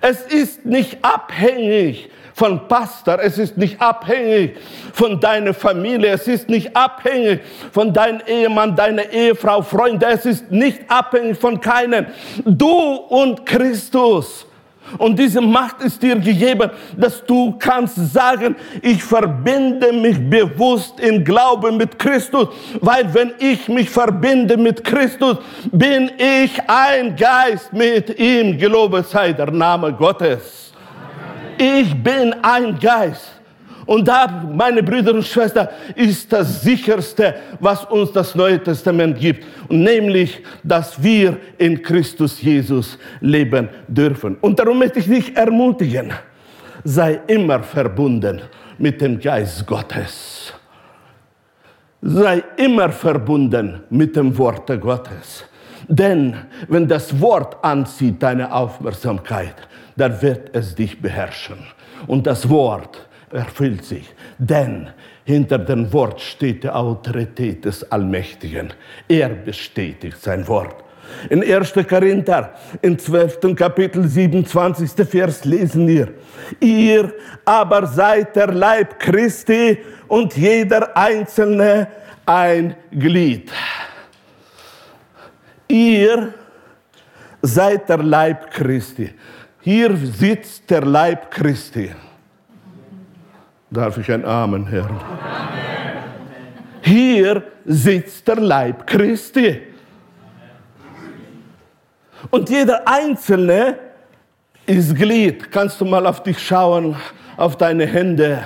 Es 0.00 0.20
ist 0.22 0.64
nicht 0.66 1.04
abhängig 1.04 2.10
von 2.37 2.69
Pastor, 2.69 3.19
es 3.23 3.38
ist 3.38 3.57
nicht 3.57 3.81
abhängig 3.81 4.59
von 4.93 5.19
deiner 5.19 5.55
Familie, 5.55 6.11
es 6.11 6.28
ist 6.28 6.50
nicht 6.50 6.76
abhängig 6.76 7.40
von 7.73 7.95
deinem 7.95 8.21
Ehemann, 8.26 8.76
deiner 8.76 9.11
Ehefrau, 9.11 9.62
Freunde, 9.62 10.05
es 10.05 10.26
ist 10.26 10.52
nicht 10.52 10.81
abhängig 10.87 11.38
von 11.38 11.59
keinem. 11.59 12.05
Du 12.45 12.69
und 12.69 13.47
Christus 13.47 14.47
Und 14.99 15.19
diese 15.19 15.40
Macht 15.40 15.81
ist 15.83 16.02
dir 16.02 16.16
gegeben, 16.16 16.71
dass 16.97 17.25
du 17.25 17.57
kannst 17.59 18.12
sagen, 18.12 18.55
ich 18.83 19.02
verbinde 19.02 19.93
mich 19.93 20.19
bewusst 20.31 21.00
im 21.00 21.25
Glauben 21.25 21.78
mit 21.78 21.99
Christus, 21.99 22.49
weil 22.81 23.12
wenn 23.12 23.33
ich 23.38 23.66
mich 23.69 23.90
verbinde 23.90 24.57
mit 24.57 24.85
Christus, 24.85 25.38
bin 25.73 26.12
ich 26.19 26.52
ein 26.69 27.16
Geist 27.16 27.73
mit 27.73 28.19
ihm. 28.19 28.59
Gelobet 28.59 29.07
sei 29.07 29.33
der 29.33 29.50
Name 29.50 29.93
Gottes. 29.93 30.66
Ich 31.58 31.94
bin 32.02 32.34
ein 32.42 32.78
Geist. 32.78 33.32
Und 33.86 34.08
da, 34.08 34.44
meine 34.52 34.82
Brüder 34.82 35.14
und 35.14 35.25
Schwestern, 35.25 35.68
ist 35.94 36.32
das 36.32 36.62
sicherste, 36.62 37.36
was 37.60 37.84
uns 37.84 38.10
das 38.10 38.34
Neue 38.34 38.60
Testament 38.60 39.18
gibt, 39.18 39.46
nämlich, 39.70 40.42
dass 40.64 41.00
wir 41.00 41.36
in 41.56 41.80
Christus 41.80 42.42
Jesus 42.42 42.98
leben 43.20 43.68
dürfen. 43.86 44.36
Und 44.40 44.58
darum 44.58 44.80
möchte 44.80 44.98
ich 44.98 45.06
dich 45.06 45.36
ermutigen, 45.36 46.12
sei 46.82 47.20
immer 47.28 47.62
verbunden 47.62 48.42
mit 48.76 49.00
dem 49.00 49.20
Geist 49.20 49.64
Gottes. 49.64 50.52
Sei 52.02 52.42
immer 52.56 52.90
verbunden 52.90 53.82
mit 53.88 54.16
dem 54.16 54.36
Wort 54.36 54.68
Gottes. 54.80 55.44
Denn 55.88 56.36
wenn 56.68 56.88
das 56.88 57.20
Wort 57.20 57.64
anzieht 57.64 58.20
deine 58.20 58.52
Aufmerksamkeit, 58.52 59.54
dann 59.96 60.20
wird 60.22 60.54
es 60.54 60.74
dich 60.74 61.00
beherrschen. 61.00 61.58
Und 62.06 62.26
das 62.26 62.48
Wort 62.48 63.08
erfüllt 63.30 63.84
sich. 63.84 64.14
Denn 64.38 64.88
hinter 65.24 65.58
dem 65.58 65.92
Wort 65.92 66.20
steht 66.20 66.64
die 66.64 66.70
Autorität 66.70 67.64
des 67.64 67.90
Allmächtigen. 67.90 68.72
Er 69.08 69.30
bestätigt 69.30 70.18
sein 70.22 70.46
Wort. 70.46 70.84
In 71.30 71.42
1. 71.42 71.72
Korinther, 71.88 72.54
im 72.82 72.98
12. 72.98 73.54
Kapitel, 73.54 74.06
27. 74.06 74.90
Vers 75.06 75.44
lesen 75.44 75.86
wir, 75.86 76.08
ihr 76.60 77.12
aber 77.44 77.86
seid 77.86 78.34
der 78.36 78.52
Leib 78.52 78.98
Christi 78.98 79.78
und 80.08 80.36
jeder 80.36 80.96
Einzelne 80.96 81.88
ein 82.24 82.74
Glied. 82.90 83.52
Ihr 85.68 86.34
seid 87.42 87.88
der 87.88 87.98
Leib 87.98 88.50
Christi. 88.50 89.12
Hier 89.66 89.96
sitzt 89.96 90.70
der 90.70 90.82
Leib 90.82 91.28
Christi. 91.28 91.92
Darf 93.68 93.99
ich 93.99 94.12
ein 94.12 94.25
Amen 94.25 94.70
hören? 94.70 95.00
Hier 96.82 97.42
sitzt 97.64 98.28
der 98.28 98.37
Leib 98.37 98.87
Christi. 98.87 99.61
Und 102.30 102.49
jeder 102.49 102.87
Einzelne 102.87 103.76
ist 104.66 104.94
Glied. 104.94 105.50
Kannst 105.50 105.80
du 105.80 105.85
mal 105.85 106.06
auf 106.06 106.23
dich 106.23 106.38
schauen, 106.38 106.94
auf 107.37 107.56
deine 107.56 107.87
Hände, 107.87 108.44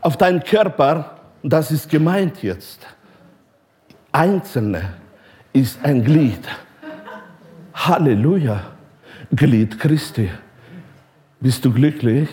auf 0.00 0.16
deinen 0.16 0.42
Körper? 0.42 1.16
Das 1.44 1.70
ist 1.70 1.88
gemeint 1.88 2.42
jetzt. 2.42 2.84
Einzelne 4.10 4.94
ist 5.52 5.78
ein 5.84 6.02
Glied. 6.02 6.42
Halleluja. 7.72 8.77
Glied 9.34 9.78
Christi. 9.78 10.30
Bist 11.40 11.62
du 11.64 11.70
glücklich? 11.70 12.28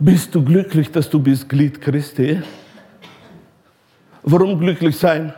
Bist 0.00 0.34
du 0.34 0.44
glücklich, 0.44 0.90
dass 0.90 1.08
du 1.08 1.20
bist 1.20 1.48
Glied 1.48 1.80
Christi? 1.80 2.42
Warum 4.22 4.58
glücklich 4.58 4.96
sein? 4.96 5.32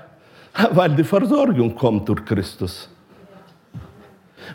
Weil 0.73 0.95
die 0.97 1.05
Versorgung 1.05 1.75
kommt 1.75 2.09
durch 2.09 2.25
Christus. 2.25 2.89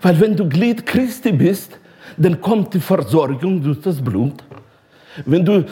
Weil 0.01 0.19
wenn 0.19 0.35
du 0.35 0.49
Glied 0.49 0.85
Christi 0.85 1.31
bist, 1.31 1.77
dann 2.17 2.41
kommt 2.41 2.73
die 2.73 2.79
Versorgung 2.79 3.61
durch 3.61 3.81
das 3.81 4.01
Blut. 4.01 4.43
Wenn 5.25 5.45
du 5.45 5.65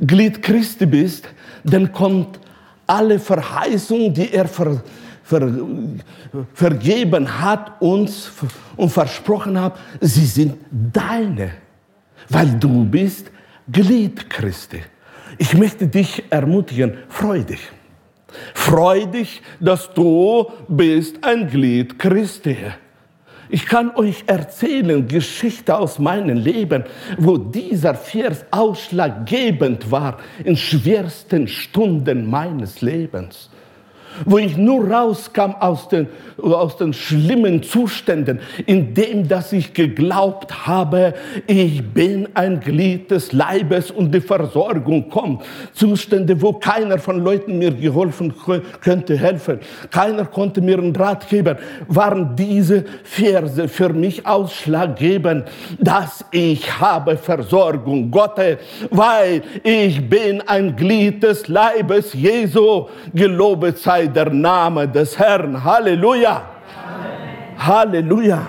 Glied 0.00 0.40
Christi 0.40 0.86
bist, 0.86 1.28
dann 1.64 1.90
kommt 1.92 2.38
alle 2.86 3.18
Verheißung, 3.18 4.14
die 4.14 4.32
er 4.32 4.46
ver, 4.46 4.82
ver, 5.28 5.52
vergeben 6.54 7.40
hat 7.40 7.80
uns 7.80 8.30
und 8.76 8.90
versprochen 8.90 9.60
hat, 9.60 9.78
sie 10.00 10.26
sind 10.26 10.54
deine 10.70 11.50
weil 12.28 12.58
du 12.58 12.84
bist 12.84 13.30
Glied 13.70 14.28
Christi. 14.30 14.82
Ich 15.38 15.54
möchte 15.54 15.86
dich 15.86 16.24
ermutigen, 16.30 16.94
freu 17.08 17.42
dich. 17.42 17.60
Freu 18.54 19.06
dich, 19.06 19.42
dass 19.60 19.92
du 19.94 20.46
bist 20.68 21.24
ein 21.24 21.48
Glied 21.48 21.98
Christi. 21.98 22.56
Ich 23.50 23.64
kann 23.64 23.94
euch 23.96 24.24
erzählen, 24.26 25.08
Geschichte 25.08 25.76
aus 25.76 25.98
meinem 25.98 26.36
Leben, 26.36 26.84
wo 27.16 27.38
dieser 27.38 27.94
Vers 27.94 28.44
ausschlaggebend 28.50 29.90
war 29.90 30.18
in 30.44 30.56
schwersten 30.56 31.48
Stunden 31.48 32.28
meines 32.28 32.82
Lebens 32.82 33.48
wo 34.24 34.38
ich 34.38 34.56
nur 34.56 34.90
rauskam 34.90 35.52
aus 35.60 35.88
den, 35.88 36.08
aus 36.40 36.76
den 36.76 36.92
schlimmen 36.92 37.62
Zuständen, 37.62 38.40
indem 38.66 39.28
dass 39.28 39.52
ich 39.52 39.74
geglaubt 39.74 40.66
habe, 40.66 41.14
ich 41.46 41.82
bin 41.82 42.28
ein 42.34 42.60
Glied 42.60 43.10
des 43.10 43.32
Leibes 43.32 43.90
und 43.90 44.14
die 44.14 44.20
Versorgung 44.20 45.08
kommt. 45.08 45.42
Zustände, 45.72 46.40
wo 46.40 46.52
keiner 46.54 46.98
von 46.98 47.22
Leuten 47.22 47.58
mir 47.58 47.72
geholfen 47.72 48.34
könnte 48.80 49.16
helfen, 49.16 49.60
keiner 49.90 50.24
konnte 50.24 50.60
mir 50.60 50.78
einen 50.78 50.94
Rat 50.94 51.28
geben, 51.28 51.56
waren 51.88 52.34
diese 52.36 52.84
Verse 53.04 53.68
für 53.68 53.90
mich 53.90 54.26
ausschlaggebend, 54.26 55.48
dass 55.78 56.24
ich 56.30 56.80
habe 56.80 57.16
Versorgung 57.16 58.10
Gottes, 58.10 58.58
weil 58.90 59.42
ich 59.62 60.08
bin 60.08 60.40
ein 60.42 60.76
Glied 60.76 61.22
des 61.22 61.48
Leibes 61.48 62.12
Jesu. 62.12 62.86
Gelobet 63.14 63.78
sei 63.78 64.07
der 64.08 64.30
Name 64.30 64.88
des 64.88 65.18
Herrn. 65.18 65.62
Halleluja. 65.62 66.42
Amen. 66.84 67.66
Halleluja. 67.66 68.46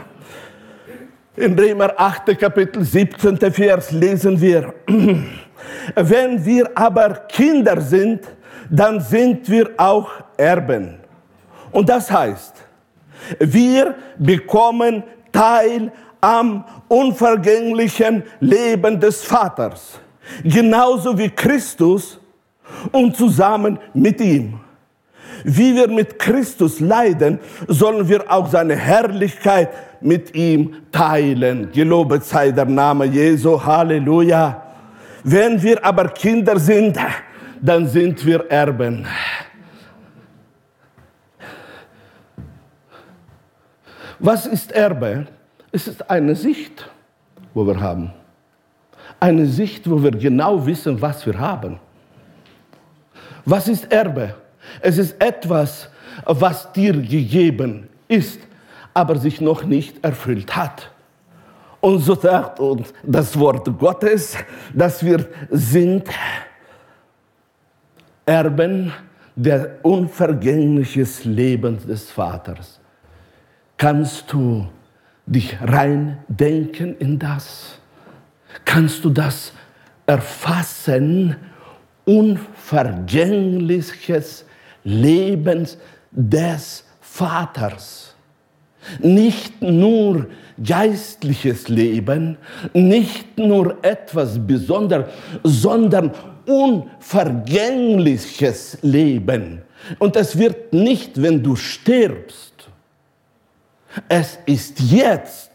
In 1.36 1.58
Römer 1.58 1.94
8. 1.96 2.38
Kapitel 2.38 2.84
17. 2.84 3.38
Vers 3.52 3.92
lesen 3.92 4.40
wir, 4.40 4.74
wenn 5.96 6.46
wir 6.46 6.70
aber 6.76 7.10
Kinder 7.28 7.80
sind, 7.80 8.28
dann 8.70 9.00
sind 9.00 9.50
wir 9.50 9.70
auch 9.78 10.10
Erben. 10.38 11.00
Und 11.72 11.90
das 11.90 12.12
heißt, 12.12 12.56
wir 13.40 13.96
bekommen 14.18 15.04
Teil 15.32 15.92
am 16.22 16.66
unvergänglichen 16.88 18.24
Leben 18.40 19.00
des 19.00 19.24
Vaters, 19.24 20.00
genauso 20.44 21.18
wie 21.18 21.30
Christus 21.30 22.20
und 22.92 23.16
zusammen 23.16 23.80
mit 23.94 24.20
ihm 24.22 24.60
wie 25.44 25.76
wir 25.76 25.88
mit 25.88 26.20
Christus 26.20 26.80
leiden, 26.80 27.40
sollen 27.68 28.08
wir 28.08 28.32
auch 28.32 28.48
seine 28.48 28.76
Herrlichkeit 28.76 29.70
mit 30.02 30.36
ihm 30.36 30.76
teilen. 30.92 31.72
Gelobet 31.72 32.24
sei 32.24 32.52
der 32.52 32.66
Name 32.66 33.06
Jesu. 33.06 33.64
Halleluja. 33.64 34.64
Wenn 35.24 35.62
wir 35.62 35.84
aber 35.84 36.10
Kinder 36.10 36.58
sind, 36.60 36.98
dann 37.62 37.88
sind 37.88 38.26
wir 38.26 38.50
Erben. 38.50 39.06
Was 44.20 44.46
ist 44.46 44.72
Erbe? 44.72 45.28
Es 45.72 45.88
ist 45.88 46.10
eine 46.10 46.36
Sicht, 46.36 46.90
wo 47.54 47.66
wir 47.66 47.80
haben. 47.80 48.12
Eine 49.20 49.46
Sicht, 49.46 49.90
wo 49.90 50.02
wir 50.02 50.12
genau 50.12 50.66
wissen, 50.66 51.02
was 51.02 51.26
wir 51.26 51.38
haben. 51.38 51.80
Was 53.46 53.68
ist 53.68 53.92
Erbe? 53.92 54.36
Es 54.82 54.98
ist 54.98 55.22
etwas, 55.22 55.90
was 56.26 56.72
dir 56.74 56.94
gegeben 56.94 57.88
ist, 58.08 58.40
aber 58.94 59.18
sich 59.18 59.42
noch 59.42 59.64
nicht 59.64 60.04
erfüllt 60.04 60.56
hat. 60.56 60.92
Und 61.82 62.00
so 62.00 62.16
sagt 62.16 62.60
uns 62.60 62.92
das 63.04 63.38
Wort 63.40 63.70
Gottes, 63.80 64.36
dass 64.74 65.02
wir 65.04 65.28
sind 65.50 66.08
Erben 68.26 68.92
der 69.36 69.78
unvergängliches 69.84 71.24
Lebens 71.24 71.86
des 71.86 72.10
Vaters. 72.12 72.82
Kannst 73.78 74.34
du 74.34 74.68
dich 75.26 75.56
reindenken 75.62 76.98
in 76.98 77.18
das? 77.18 77.80
Kannst 78.66 79.06
du 79.06 79.10
das 79.10 79.54
erfassen? 80.06 81.38
Unvergängliches 82.04 84.44
Lebens 84.90 85.78
des 86.12 86.84
Vaters. 87.00 88.16
Nicht 89.00 89.62
nur 89.62 90.28
geistliches 90.64 91.68
Leben, 91.68 92.38
nicht 92.74 93.38
nur 93.38 93.78
etwas 93.84 94.40
Besonderes, 94.40 95.12
sondern 95.44 96.12
unvergängliches 96.46 98.78
Leben. 98.82 99.62
Und 100.00 100.16
es 100.16 100.36
wird 100.38 100.74
nicht, 100.74 101.22
wenn 101.22 101.44
du 101.44 101.56
stirbst. 101.56 102.54
Es 104.08 104.40
ist 104.46 104.80
jetzt 104.80 105.50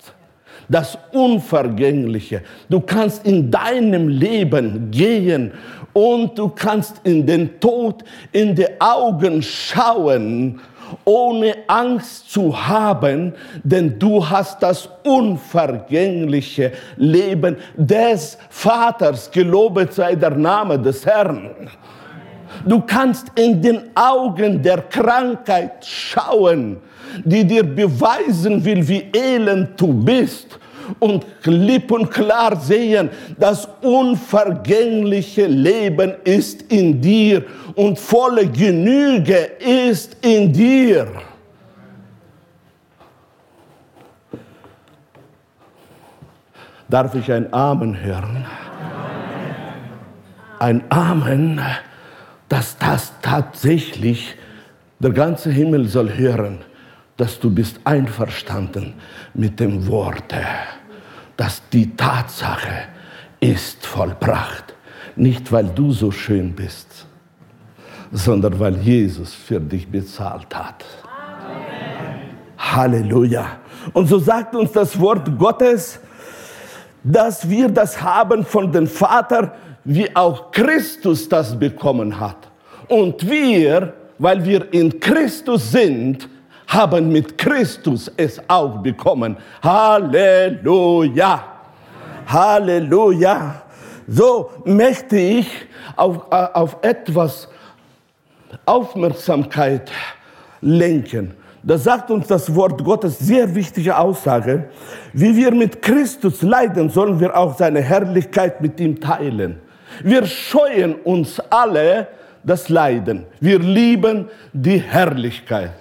das 0.68 0.98
Unvergängliche. 1.12 2.42
Du 2.68 2.80
kannst 2.80 3.26
in 3.26 3.50
deinem 3.50 4.08
Leben 4.08 4.90
gehen 4.90 5.52
und 5.94 6.36
du 6.36 6.48
kannst 6.48 7.00
in 7.04 7.24
den 7.24 7.58
Tod 7.58 8.04
in 8.32 8.54
die 8.54 8.66
Augen 8.78 9.40
schauen, 9.42 10.60
ohne 11.04 11.54
Angst 11.66 12.30
zu 12.30 12.54
haben, 12.54 13.32
denn 13.62 13.98
du 13.98 14.28
hast 14.28 14.62
das 14.62 14.88
unvergängliche 15.04 16.72
Leben 16.96 17.56
des 17.74 18.36
Vaters. 18.50 19.30
Gelobet 19.30 19.94
sei 19.94 20.14
der 20.14 20.30
Name 20.30 20.78
des 20.78 21.06
Herrn. 21.06 21.50
Du 22.66 22.80
kannst 22.80 23.28
in 23.36 23.60
den 23.62 23.90
Augen 23.94 24.62
der 24.62 24.82
Krankheit 24.82 25.84
schauen, 25.84 26.78
die 27.24 27.44
dir 27.44 27.62
beweisen 27.62 28.64
will, 28.64 28.86
wie 28.86 29.10
elend 29.12 29.80
du 29.80 29.92
bist 29.92 30.58
und 30.98 31.24
klipp 31.42 31.90
und 31.90 32.10
klar 32.10 32.56
sehen, 32.56 33.10
das 33.38 33.68
unvergängliche 33.80 35.46
Leben 35.46 36.14
ist 36.24 36.62
in 36.72 37.00
dir 37.00 37.44
und 37.74 37.98
volle 37.98 38.46
Genüge 38.46 39.36
ist 39.58 40.16
in 40.20 40.52
dir. 40.52 41.08
Darf 46.88 47.14
ich 47.14 47.30
ein 47.32 47.52
Amen 47.52 48.00
hören? 48.00 48.44
Ein 50.58 50.84
Amen, 50.90 51.60
dass 52.48 52.76
das 52.78 53.12
tatsächlich 53.20 54.36
der 55.00 55.10
ganze 55.10 55.50
Himmel 55.50 55.88
soll 55.88 56.14
hören 56.16 56.60
dass 57.16 57.38
du 57.38 57.50
bist 57.50 57.80
einverstanden 57.84 58.94
mit 59.34 59.60
dem 59.60 59.86
Worte, 59.86 60.44
dass 61.36 61.62
die 61.72 61.94
Tatsache 61.96 62.88
ist 63.40 63.86
vollbracht. 63.86 64.74
Nicht, 65.16 65.52
weil 65.52 65.66
du 65.66 65.92
so 65.92 66.10
schön 66.10 66.52
bist, 66.52 67.06
sondern 68.10 68.58
weil 68.58 68.76
Jesus 68.78 69.32
für 69.34 69.60
dich 69.60 69.86
bezahlt 69.86 70.54
hat. 70.54 70.84
Amen. 71.02 72.30
Halleluja. 72.56 73.58
Und 73.92 74.08
so 74.08 74.18
sagt 74.18 74.54
uns 74.54 74.72
das 74.72 74.98
Wort 74.98 75.38
Gottes, 75.38 76.00
dass 77.02 77.48
wir 77.48 77.68
das 77.68 78.00
haben 78.00 78.44
von 78.44 78.72
dem 78.72 78.86
Vater, 78.86 79.54
wie 79.84 80.14
auch 80.16 80.50
Christus 80.50 81.28
das 81.28 81.58
bekommen 81.58 82.18
hat. 82.18 82.48
Und 82.88 83.28
wir, 83.28 83.92
weil 84.18 84.44
wir 84.44 84.72
in 84.72 84.98
Christus 84.98 85.70
sind, 85.70 86.28
haben 86.66 87.10
mit 87.10 87.38
Christus 87.38 88.10
es 88.16 88.40
auch 88.48 88.78
bekommen. 88.78 89.36
Halleluja. 89.62 91.44
Halleluja. 92.26 93.62
So 94.06 94.50
möchte 94.64 95.16
ich 95.16 95.48
auf, 95.96 96.26
äh, 96.30 96.46
auf 96.52 96.76
etwas 96.82 97.48
Aufmerksamkeit 98.66 99.90
lenken. 100.60 101.34
Da 101.62 101.78
sagt 101.78 102.10
uns 102.10 102.26
das 102.26 102.54
Wort 102.54 102.84
Gottes 102.84 103.18
sehr 103.18 103.54
wichtige 103.54 103.96
Aussage. 103.96 104.68
Wie 105.14 105.34
wir 105.34 105.50
mit 105.50 105.80
Christus 105.80 106.42
leiden, 106.42 106.90
sollen 106.90 107.18
wir 107.18 107.34
auch 107.34 107.56
seine 107.56 107.80
Herrlichkeit 107.80 108.60
mit 108.60 108.78
ihm 108.80 109.00
teilen. 109.00 109.60
Wir 110.02 110.26
scheuen 110.26 110.96
uns 110.96 111.40
alle 111.48 112.08
das 112.42 112.68
Leiden. 112.68 113.24
Wir 113.40 113.58
lieben 113.58 114.28
die 114.52 114.78
Herrlichkeit. 114.78 115.72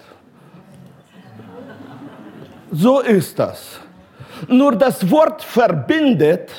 So 2.76 3.02
ist 3.02 3.38
das. 3.38 3.80
Nur 4.48 4.76
das 4.76 5.10
Wort 5.12 5.44
verbindet 5.44 6.50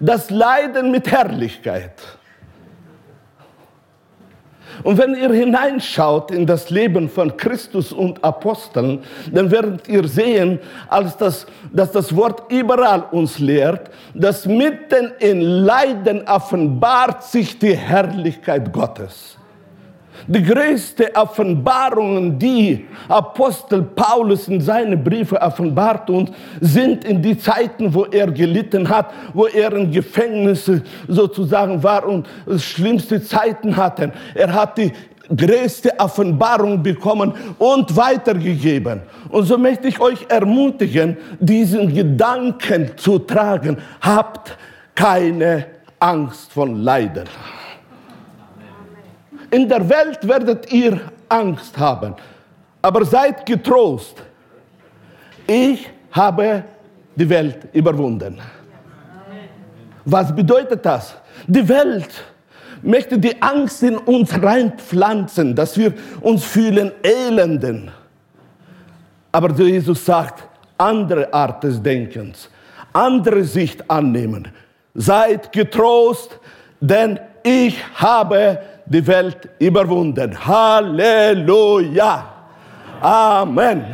das 0.00 0.30
Leiden 0.30 0.90
mit 0.90 1.10
Herrlichkeit. 1.10 1.92
Und 4.82 4.96
wenn 4.96 5.14
ihr 5.14 5.30
hineinschaut 5.30 6.30
in 6.30 6.46
das 6.46 6.70
Leben 6.70 7.10
von 7.10 7.36
Christus 7.36 7.92
und 7.92 8.24
Aposteln, 8.24 9.04
dann 9.30 9.50
werdet 9.50 9.86
ihr 9.86 10.08
sehen, 10.08 10.58
als 10.88 11.18
das, 11.18 11.46
dass 11.70 11.92
das 11.92 12.16
Wort 12.16 12.50
überall 12.50 13.04
uns 13.10 13.38
lehrt, 13.38 13.90
dass 14.14 14.46
mitten 14.46 15.12
in 15.18 15.42
Leiden 15.42 16.26
offenbart 16.26 17.22
sich 17.24 17.58
die 17.58 17.76
Herrlichkeit 17.76 18.72
Gottes. 18.72 19.36
Die 20.32 20.44
größte 20.44 21.12
Offenbarungen, 21.16 22.38
die 22.38 22.86
Apostel 23.08 23.82
Paulus 23.82 24.46
in 24.46 24.60
seinen 24.60 25.02
Briefen 25.02 25.38
offenbart 25.38 26.08
uns, 26.08 26.30
sind 26.60 27.04
in 27.04 27.20
die 27.20 27.36
Zeiten, 27.36 27.92
wo 27.92 28.04
er 28.04 28.30
gelitten 28.30 28.88
hat, 28.88 29.12
wo 29.34 29.46
er 29.46 29.72
in 29.72 29.90
Gefängnissen 29.90 30.84
sozusagen 31.08 31.82
war 31.82 32.06
und 32.06 32.28
schlimmste 32.58 33.20
Zeiten 33.20 33.76
hatte. 33.76 34.12
Er 34.36 34.52
hat 34.52 34.78
die 34.78 34.92
größte 35.36 35.98
Offenbarung 35.98 36.80
bekommen 36.80 37.34
und 37.58 37.96
weitergegeben. 37.96 39.00
Und 39.30 39.46
so 39.46 39.58
möchte 39.58 39.88
ich 39.88 39.98
euch 39.98 40.26
ermutigen, 40.28 41.16
diesen 41.40 41.92
Gedanken 41.92 42.92
zu 42.96 43.18
tragen. 43.18 43.78
Habt 44.00 44.56
keine 44.94 45.66
Angst 45.98 46.52
von 46.52 46.76
Leiden. 46.84 47.24
In 49.50 49.68
der 49.68 49.88
Welt 49.88 50.26
werdet 50.26 50.72
ihr 50.72 51.00
Angst 51.28 51.76
haben, 51.76 52.14
aber 52.82 53.04
seid 53.04 53.44
getrost. 53.44 54.22
Ich 55.46 55.88
habe 56.12 56.64
die 57.16 57.28
Welt 57.28 57.68
überwunden. 57.72 58.40
Was 60.04 60.34
bedeutet 60.34 60.84
das? 60.84 61.14
Die 61.46 61.68
Welt 61.68 62.24
möchte 62.82 63.18
die 63.18 63.40
Angst 63.42 63.82
in 63.82 63.96
uns 63.96 64.42
reinpflanzen, 64.42 65.54
dass 65.54 65.76
wir 65.76 65.92
uns 66.20 66.44
fühlen 66.44 66.92
elenden. 67.02 67.90
Aber 69.32 69.52
Jesus 69.52 70.04
sagt, 70.04 70.44
andere 70.78 71.32
Art 71.32 71.62
des 71.62 71.82
Denkens, 71.82 72.48
andere 72.92 73.44
Sicht 73.44 73.88
annehmen. 73.90 74.48
Seid 74.94 75.52
getrost, 75.52 76.38
denn 76.80 77.20
ich 77.42 77.76
habe 77.94 78.58
die 78.90 79.06
Welt 79.06 79.48
überwunden. 79.58 80.36
Halleluja. 80.46 82.24
Amen. 83.00 83.84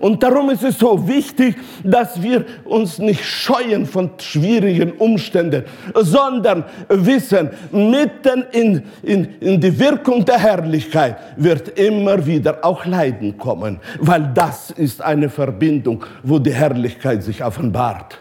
Und 0.00 0.22
darum 0.22 0.50
ist 0.50 0.64
es 0.64 0.78
so 0.78 1.08
wichtig, 1.08 1.56
dass 1.82 2.20
wir 2.20 2.44
uns 2.64 2.98
nicht 2.98 3.24
scheuen 3.24 3.86
von 3.86 4.10
schwierigen 4.18 4.92
Umständen, 4.92 5.64
sondern 5.94 6.64
wissen, 6.88 7.48
mitten 7.70 8.44
in, 8.52 8.82
in, 9.02 9.24
in 9.40 9.60
die 9.60 9.78
Wirkung 9.78 10.24
der 10.24 10.38
Herrlichkeit 10.38 11.16
wird 11.36 11.78
immer 11.78 12.26
wieder 12.26 12.58
auch 12.62 12.84
Leiden 12.84 13.38
kommen, 13.38 13.78
weil 14.00 14.30
das 14.34 14.72
ist 14.72 15.00
eine 15.00 15.30
Verbindung, 15.30 16.04
wo 16.22 16.38
die 16.38 16.52
Herrlichkeit 16.52 17.22
sich 17.22 17.42
offenbart. 17.42 18.18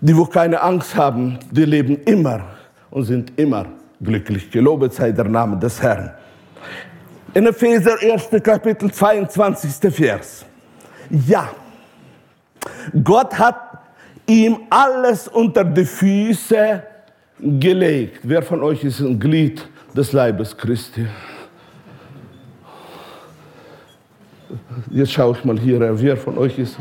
Die, 0.00 0.16
wo 0.16 0.24
keine 0.24 0.60
Angst 0.60 0.96
haben, 0.96 1.38
die 1.52 1.64
leben 1.64 1.98
immer 2.06 2.40
und 2.90 3.04
sind 3.04 3.38
immer 3.38 3.66
glücklich. 4.00 4.50
Gelobet 4.50 4.92
sei 4.92 5.12
der 5.12 5.24
Name 5.24 5.56
des 5.58 5.80
Herrn. 5.82 6.10
In 7.34 7.46
Epheser 7.46 7.96
1. 8.00 8.28
Kapitel 8.42 8.90
22. 8.90 9.92
Vers. 9.92 10.44
Ja, 11.10 11.50
Gott 13.02 13.38
hat 13.38 13.78
ihm 14.26 14.58
alles 14.70 15.28
unter 15.28 15.64
die 15.64 15.84
Füße 15.84 16.82
gelegt. 17.38 18.20
Wer 18.22 18.42
von 18.42 18.62
euch 18.62 18.84
ist 18.84 19.00
ein 19.00 19.18
Glied 19.18 19.66
des 19.94 20.12
Leibes 20.12 20.56
Christi? 20.56 21.06
Jetzt 24.90 25.12
schaue 25.12 25.36
ich 25.36 25.44
mal 25.44 25.58
hier, 25.58 25.80
wer 26.00 26.16
von 26.16 26.38
euch 26.38 26.58
ist. 26.58 26.76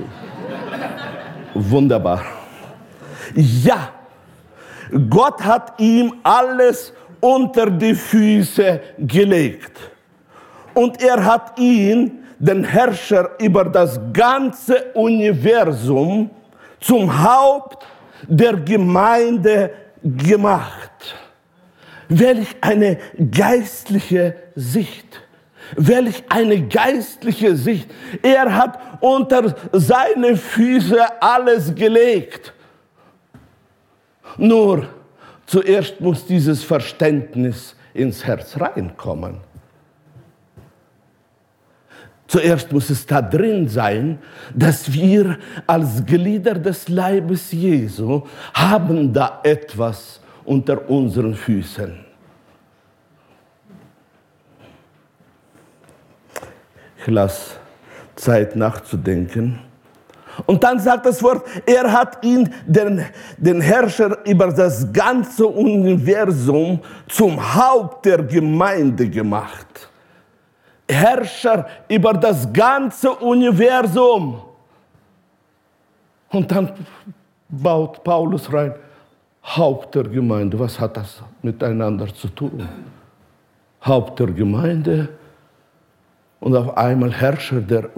Wunderbar. 1.54 2.22
Ja, 3.36 3.90
Gott 5.10 5.44
hat 5.44 5.80
ihm 5.80 6.14
alles 6.24 6.94
unter 6.94 7.07
die 7.22 7.96
Füße 7.96 8.80
gelegt. 9.00 9.78
Und 10.74 11.02
er 11.02 11.24
hat 11.24 11.58
ihn, 11.60 12.24
den 12.40 12.64
Herrscher 12.64 13.32
über 13.40 13.66
das 13.66 14.00
ganze 14.14 14.92
Universum, 14.94 16.30
zum 16.80 17.24
Haupt 17.24 17.86
der 18.28 18.54
Gemeinde 18.58 19.72
gemacht. 20.04 21.16
Welch 22.10 22.56
eine 22.62 22.98
geistliche 23.32 24.36
Sicht. 24.56 25.22
Welch 25.76 26.24
eine 26.30 26.62
geistliche 26.68 27.56
Sicht. 27.56 27.90
Er 28.22 28.56
hat 28.56 28.80
unter 29.02 29.56
seine 29.74 30.38
Füße 30.38 31.22
alles 31.22 31.74
gelegt. 31.76 32.54
Nur 34.38 34.88
Zuerst 35.48 36.02
muss 36.02 36.26
dieses 36.26 36.64
Verständnis 36.64 37.76
ins 37.94 38.26
Herz 38.26 38.60
reinkommen. 38.60 39.38
Zuerst 42.28 42.74
muss 42.74 42.90
es 42.90 43.06
da 43.06 43.22
drin 43.22 43.70
sein, 43.70 44.20
dass 44.54 44.92
wir 44.92 45.40
als 45.66 46.06
Glieder 46.06 46.56
des 46.56 46.90
Leibes 46.90 47.54
Jesu 47.54 48.24
haben 48.54 49.14
da 49.14 49.40
etwas 49.44 50.20
unter 50.44 50.90
unseren 50.90 51.34
Füßen. 51.34 52.06
Ich 57.00 57.08
lasse 57.08 57.56
Zeit 58.18 58.58
nachzudenken. 58.58 59.60
Und 60.46 60.64
dann 60.64 60.80
sagt 60.80 61.06
das 61.06 61.22
Wort, 61.24 61.46
er 61.66 61.92
hat 61.92 62.24
ihn, 62.24 62.54
den, 62.66 63.04
den 63.38 63.62
Herrscher 63.62 64.18
über 64.26 64.48
das 64.48 64.92
ganze 64.92 65.48
Universum, 65.48 66.80
zum 67.08 67.56
Haupt 67.56 68.06
der 68.06 68.24
Gemeinde 68.24 69.10
gemacht. 69.10 69.90
Herrscher 70.90 71.68
über 71.90 72.14
das 72.14 72.52
ganze 72.52 73.12
Universum. 73.12 74.42
Und 76.30 76.52
dann 76.52 76.72
baut 77.50 78.04
Paulus 78.04 78.52
rein, 78.52 78.76
Haupt 79.44 79.96
der 79.96 80.04
Gemeinde. 80.04 80.60
Was 80.60 80.80
hat 80.80 80.98
das 80.98 81.22
miteinander 81.42 82.14
zu 82.14 82.28
tun? 82.28 82.68
Haupt 83.84 84.20
der 84.20 84.28
Gemeinde 84.28 85.10
und 86.40 86.56
auf 86.56 86.76
einmal 86.78 87.12
Herrscher 87.12 87.62
der 87.62 87.90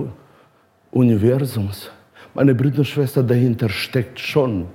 Universums. 0.92 1.90
Meine 2.34 2.56
Brüder 2.56 2.80
und 2.80 2.86
Schwestern, 2.86 3.28
dahinter 3.28 3.70
steckt 3.70 4.20
schon 4.20 4.68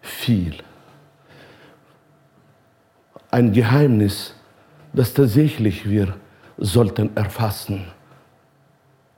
viel. 0.00 0.54
Ein 3.30 3.52
Geheimnis, 3.52 4.34
das 4.92 5.12
tatsächlich 5.12 5.88
wir 5.88 6.14
sollten 6.56 7.16
erfassen. 7.16 7.84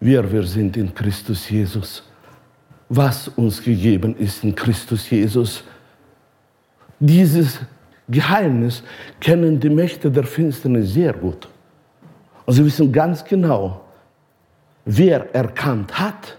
Wer 0.01 0.31
wir 0.31 0.45
sind 0.45 0.77
in 0.77 0.95
Christus 0.95 1.49
Jesus. 1.49 2.03
Was 2.89 3.29
uns 3.29 3.63
gegeben 3.63 4.17
ist 4.17 4.43
in 4.43 4.55
Christus 4.55 5.09
Jesus. 5.11 5.63
Dieses 6.99 7.61
Geheimnis 8.09 8.83
kennen 9.21 9.61
die 9.61 9.71
Mächte 9.71 10.11
der 10.11 10.25
Finsternis 10.25 10.93
sehr 10.93 11.13
gut. 11.13 11.49
Und 12.47 12.55
sie 12.55 12.65
wissen 12.65 12.91
ganz 12.91 13.25
genau, 13.25 13.85
wer 14.85 15.33
erkannt 15.35 15.99
hat 15.99 16.37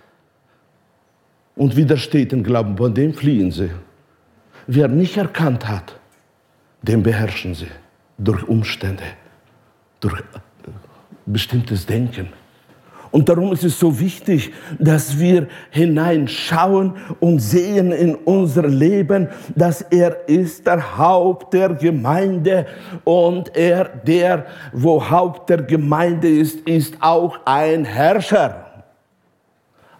und 1.61 1.75
widersteht 1.75 2.31
dem 2.31 2.41
Glauben, 2.43 2.75
von 2.75 2.91
dem 2.91 3.13
fliehen 3.13 3.51
sie. 3.51 3.69
Wer 4.65 4.87
nicht 4.87 5.15
erkannt 5.15 5.67
hat, 5.67 5.95
den 6.81 7.03
beherrschen 7.03 7.53
sie 7.53 7.67
durch 8.17 8.41
Umstände, 8.47 9.03
durch 9.99 10.23
bestimmtes 11.27 11.85
Denken. 11.85 12.29
Und 13.11 13.29
darum 13.29 13.53
ist 13.53 13.63
es 13.63 13.77
so 13.77 13.99
wichtig, 13.99 14.51
dass 14.79 15.19
wir 15.19 15.49
hineinschauen 15.69 16.93
und 17.19 17.37
sehen 17.37 17.91
in 17.91 18.15
unser 18.15 18.67
Leben, 18.67 19.29
dass 19.55 19.83
er 19.83 20.27
ist 20.27 20.65
der 20.65 20.97
Haupt 20.97 21.53
der 21.53 21.75
Gemeinde 21.75 22.65
und 23.03 23.55
er, 23.55 23.85
der, 23.85 24.47
wo 24.73 25.07
Haupt 25.07 25.51
der 25.51 25.61
Gemeinde 25.61 26.27
ist, 26.27 26.61
ist 26.61 26.97
auch 27.01 27.37
ein 27.45 27.85
Herrscher. 27.85 28.65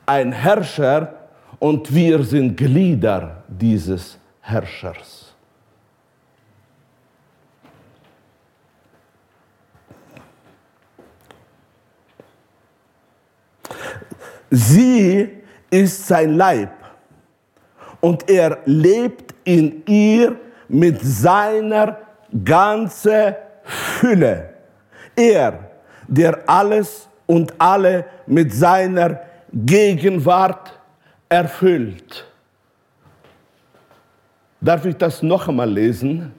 Ein 0.08 0.32
Herrscher 0.32 1.20
und 1.62 1.93
wir 1.93 2.24
sind 2.24 2.58
Glieder 2.58 3.43
dieses 3.47 4.17
Herrschers. 4.41 5.36
Sie 14.50 15.30
ist 15.69 16.08
sein 16.08 16.34
Leib 16.36 16.71
und 18.02 18.28
er 18.28 18.58
lebt 18.65 19.36
in 19.43 19.84
ihr 19.86 20.36
mit 20.67 21.00
seiner 21.00 22.00
ganzen 22.43 23.36
Fülle. 23.63 24.50
Er, 25.15 25.60
der 26.08 26.39
alles 26.50 27.08
und 27.28 27.54
alle 27.60 28.06
mit 28.26 28.52
seiner 28.52 29.19
Gegenwart 29.54 30.81
erfüllt. 31.32 32.26
Darf 34.60 34.86
ich 34.86 34.98
das 34.98 35.24
noch 35.24 35.48
einmal 35.48 35.70
lesen? 35.72 36.34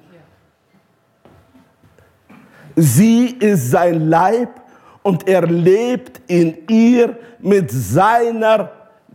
Sie 2.77 3.27
ist 3.27 3.71
sein 3.71 4.09
Leib 4.09 4.61
und 5.03 5.27
er 5.27 5.47
lebt 5.47 6.21
in 6.31 6.69
ihr 6.69 7.17
mit 7.41 7.71
seiner 7.71 8.71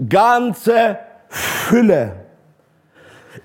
ganzen 0.10 0.98
Fülle. 1.30 2.26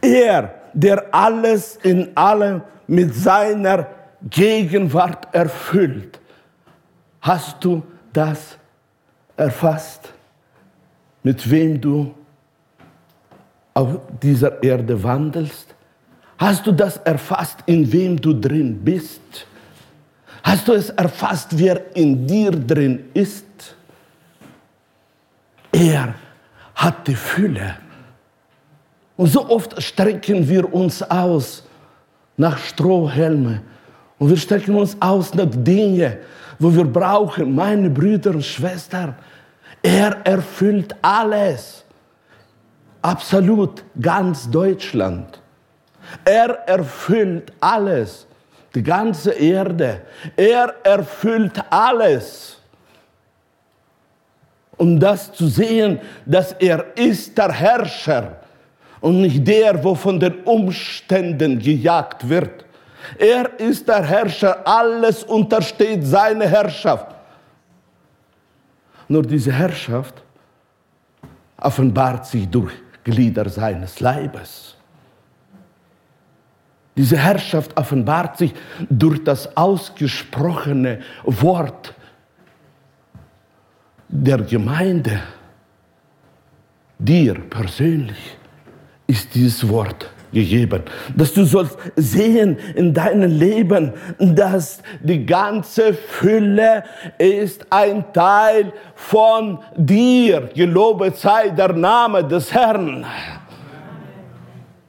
Er, 0.00 0.54
der 0.72 1.14
alles 1.14 1.76
in 1.82 2.16
allem 2.16 2.62
mit 2.86 3.14
seiner 3.14 3.86
Gegenwart 4.22 5.32
erfüllt. 5.34 6.18
Hast 7.20 7.62
du 7.62 7.82
das 8.12 8.56
erfasst? 9.36 10.12
Mit 11.22 11.48
wem 11.48 11.80
du 11.80 12.14
auf 13.74 13.98
dieser 14.22 14.62
Erde 14.62 15.02
wandelst? 15.02 15.74
Hast 16.38 16.66
du 16.66 16.72
das 16.72 16.96
erfasst, 16.98 17.58
in 17.66 17.90
wem 17.90 18.20
du 18.20 18.32
drin 18.32 18.80
bist? 18.82 19.46
Hast 20.42 20.66
du 20.66 20.72
es 20.72 20.90
erfasst, 20.90 21.56
wer 21.56 21.94
in 21.94 22.26
dir 22.26 22.50
drin 22.50 23.10
ist? 23.14 23.44
Er 25.70 26.14
hat 26.74 27.06
die 27.06 27.14
Fülle. 27.14 27.76
Und 29.16 29.28
so 29.28 29.48
oft 29.48 29.80
strecken 29.80 30.48
wir 30.48 30.72
uns 30.74 31.02
aus 31.02 31.62
nach 32.36 32.58
Strohhelme. 32.58 33.62
Und 34.18 34.30
wir 34.30 34.36
strecken 34.36 34.74
uns 34.74 34.96
aus 35.00 35.32
nach 35.34 35.46
Dingen, 35.50 36.16
wo 36.58 36.74
wir 36.74 36.84
brauchen. 36.84 37.54
Meine 37.54 37.88
Brüder 37.88 38.30
und 38.30 38.44
Schwestern, 38.44 39.14
er 39.82 40.16
erfüllt 40.24 40.94
alles. 41.02 41.81
Absolut, 43.02 43.82
ganz 44.00 44.48
Deutschland. 44.48 45.40
Er 46.24 46.50
erfüllt 46.68 47.52
alles 47.60 48.26
die 48.74 48.82
ganze 48.82 49.32
Erde. 49.32 50.02
Er 50.36 50.74
erfüllt 50.84 51.62
alles. 51.68 52.58
Um 54.76 54.98
das 54.98 55.32
zu 55.32 55.48
sehen, 55.48 56.00
dass 56.24 56.52
er 56.52 56.96
ist 56.96 57.36
der 57.36 57.52
Herrscher 57.52 58.40
und 59.00 59.20
nicht 59.20 59.46
der, 59.46 59.82
wo 59.82 59.94
von 59.94 60.18
den 60.18 60.42
Umständen 60.44 61.58
gejagt 61.58 62.28
wird. 62.28 62.64
Er 63.18 63.58
ist 63.58 63.86
der 63.88 64.04
Herrscher, 64.04 64.66
alles 64.66 65.24
untersteht 65.24 66.06
seine 66.06 66.48
Herrschaft. 66.48 67.08
Nur 69.08 69.22
diese 69.22 69.52
Herrschaft 69.52 70.22
offenbart 71.58 72.26
sich 72.26 72.48
durch 72.48 72.72
Glieder 73.04 73.48
seines 73.48 74.00
Leibes. 74.00 74.76
Diese 76.96 77.16
Herrschaft 77.16 77.76
offenbart 77.76 78.36
sich 78.38 78.54
durch 78.90 79.24
das 79.24 79.56
ausgesprochene 79.56 81.00
Wort 81.24 81.94
der 84.08 84.38
Gemeinde. 84.38 85.20
Dir 86.98 87.34
persönlich 87.34 88.36
ist 89.06 89.34
dieses 89.34 89.66
Wort 89.68 90.10
gegeben. 90.32 90.82
Dass 91.16 91.32
du 91.32 91.44
sollst 91.44 91.76
sehen 91.96 92.56
in 92.74 92.92
deinem 92.94 93.38
Leben, 93.38 93.92
dass 94.18 94.82
die 95.00 95.24
ganze 95.24 95.94
Fülle 95.94 96.84
ist 97.18 97.66
ein 97.70 98.04
Teil 98.12 98.72
von 98.94 99.58
dir. 99.76 100.48
Gelobet 100.54 101.16
sei 101.16 101.50
der 101.50 101.72
Name 101.72 102.24
des 102.24 102.52
Herrn. 102.52 103.04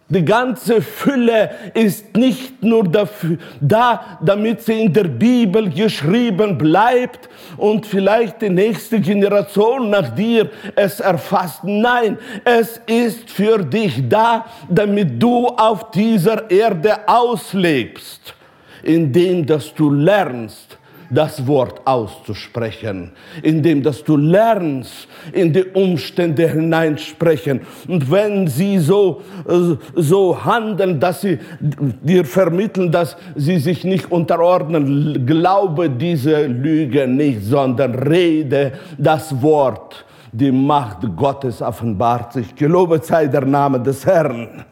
Die 0.10 0.26
ganze 0.26 0.82
Fülle 0.82 1.50
ist 1.74 2.16
nicht 2.16 2.62
nur 2.62 2.84
dafür, 2.84 3.38
da, 3.62 4.20
damit 4.22 4.62
sie 4.62 4.84
in 4.84 4.94
der 4.94 5.06
Bibel 5.06 5.70
geschrieben 5.70 6.58
bleibt 6.58 7.30
und 7.56 7.86
vielleicht 7.86 8.42
die 8.42 8.50
nächste 8.50 9.00
Generation 9.00 9.89
nach 9.89 10.13
dir 10.13 10.50
es 10.76 11.00
erfasst. 11.00 11.63
Nein, 11.63 12.18
es 12.44 12.82
ist 12.86 13.30
für 13.30 13.60
dich 13.60 14.08
da, 14.10 14.46
damit 14.70 15.24
du 15.24 15.48
auf 15.48 15.89
dieser 15.92 16.52
Erde 16.52 17.08
auslebst, 17.08 18.36
indem 18.84 19.46
dass 19.46 19.74
du 19.74 19.89
lernst, 19.89 20.78
das 21.13 21.45
Wort 21.47 21.82
auszusprechen, 21.86 23.12
indem 23.41 23.84
dass 23.84 24.04
du 24.04 24.17
lernst, 24.17 25.08
in 25.32 25.54
die 25.54 25.63
Umstände 25.63 26.49
hineinsprechen. 26.49 27.62
Und 27.88 28.10
wenn 28.12 28.47
sie 28.47 28.80
so, 28.80 29.21
äh, 29.47 29.76
so 29.95 30.43
handeln, 30.43 30.99
dass 30.99 31.21
sie 31.21 31.39
dir 31.60 32.26
vermitteln, 32.26 32.91
dass 32.91 33.15
sie 33.36 33.60
sich 33.60 33.84
nicht 33.84 34.12
unterordnen, 34.12 35.26
glaube 35.26 35.89
diese 35.89 36.47
Lüge 36.47 37.08
nicht, 37.08 37.43
sondern 37.43 37.95
rede 37.95 38.73
das 38.97 39.41
Wort. 39.41 40.06
Die 40.32 40.52
Macht 40.52 41.02
Gottes 41.15 41.62
offenbart 41.62 42.34
sich. 42.34 42.56
Gelobet 42.56 43.06
sei 43.06 43.28
der 43.28 43.45
Name 43.45 43.80
des 43.80 44.04
Herrn. 44.04 44.65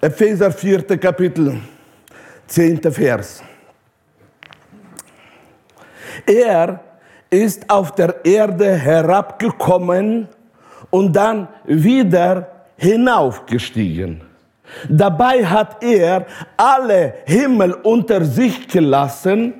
Epheser 0.00 0.50
4. 0.50 0.82
Kapitel, 0.98 1.60
10. 2.48 2.82
Vers. 2.92 3.42
Er 6.26 6.80
ist 7.30 7.68
auf 7.70 7.92
der 7.94 8.24
Erde 8.24 8.74
herabgekommen 8.74 10.28
und 10.90 11.14
dann 11.14 11.48
wieder 11.64 12.48
hinaufgestiegen. 12.76 14.20
Dabei 14.88 15.44
hat 15.44 15.82
er 15.82 16.26
alle 16.56 17.14
Himmel 17.24 17.72
unter 17.72 18.24
sich 18.24 18.66
gelassen 18.68 19.54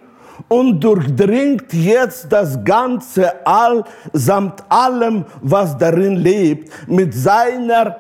und 0.48 0.81
durchdringt 0.81 1.72
jetzt 1.72 2.31
das 2.31 2.62
ganze 2.64 3.46
All 3.46 3.85
samt 4.12 4.62
allem, 4.68 5.24
was 5.40 5.76
darin 5.79 6.16
lebt, 6.16 6.88
mit 6.88 7.14
seiner 7.14 7.96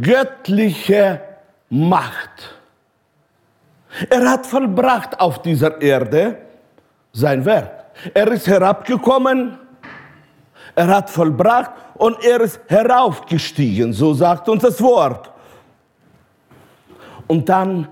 göttlichen 0.00 1.18
Macht. 1.68 2.56
Er 4.08 4.30
hat 4.30 4.46
vollbracht 4.46 5.20
auf 5.20 5.42
dieser 5.42 5.80
Erde 5.80 6.38
sein 7.12 7.44
Werk. 7.44 7.84
Er 8.14 8.28
ist 8.32 8.46
herabgekommen, 8.46 9.58
er 10.74 10.86
hat 10.86 11.10
vollbracht 11.10 11.72
und 11.94 12.16
er 12.24 12.40
ist 12.40 12.60
heraufgestiegen, 12.68 13.92
so 13.92 14.14
sagt 14.14 14.48
uns 14.48 14.62
das 14.62 14.80
Wort. 14.80 15.30
Und 17.26 17.48
dann 17.48 17.88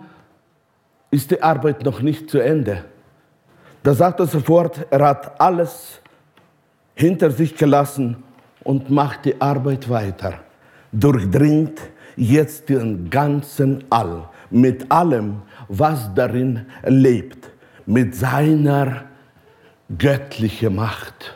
ist 1.11 1.30
die 1.30 1.42
Arbeit 1.42 1.85
noch 1.85 2.00
nicht 2.00 2.30
zu 2.30 2.38
Ende. 2.38 2.85
Da 3.83 3.94
sagt 3.94 4.20
das 4.20 4.48
Wort, 4.48 4.87
er 4.90 5.06
hat 5.06 5.40
alles 5.40 6.00
hinter 6.94 7.30
sich 7.30 7.54
gelassen 7.56 8.22
und 8.64 8.90
macht 8.90 9.24
die 9.24 9.40
Arbeit 9.40 9.88
weiter. 9.88 10.35
Durchdringt 10.92 11.80
jetzt 12.16 12.68
den 12.68 13.09
ganzen 13.09 13.85
All 13.90 14.28
mit 14.50 14.90
allem, 14.90 15.42
was 15.68 16.12
darin 16.14 16.66
lebt, 16.85 17.50
mit 17.87 18.14
seiner 18.14 19.04
göttliche 19.98 20.70
Macht. 20.70 21.35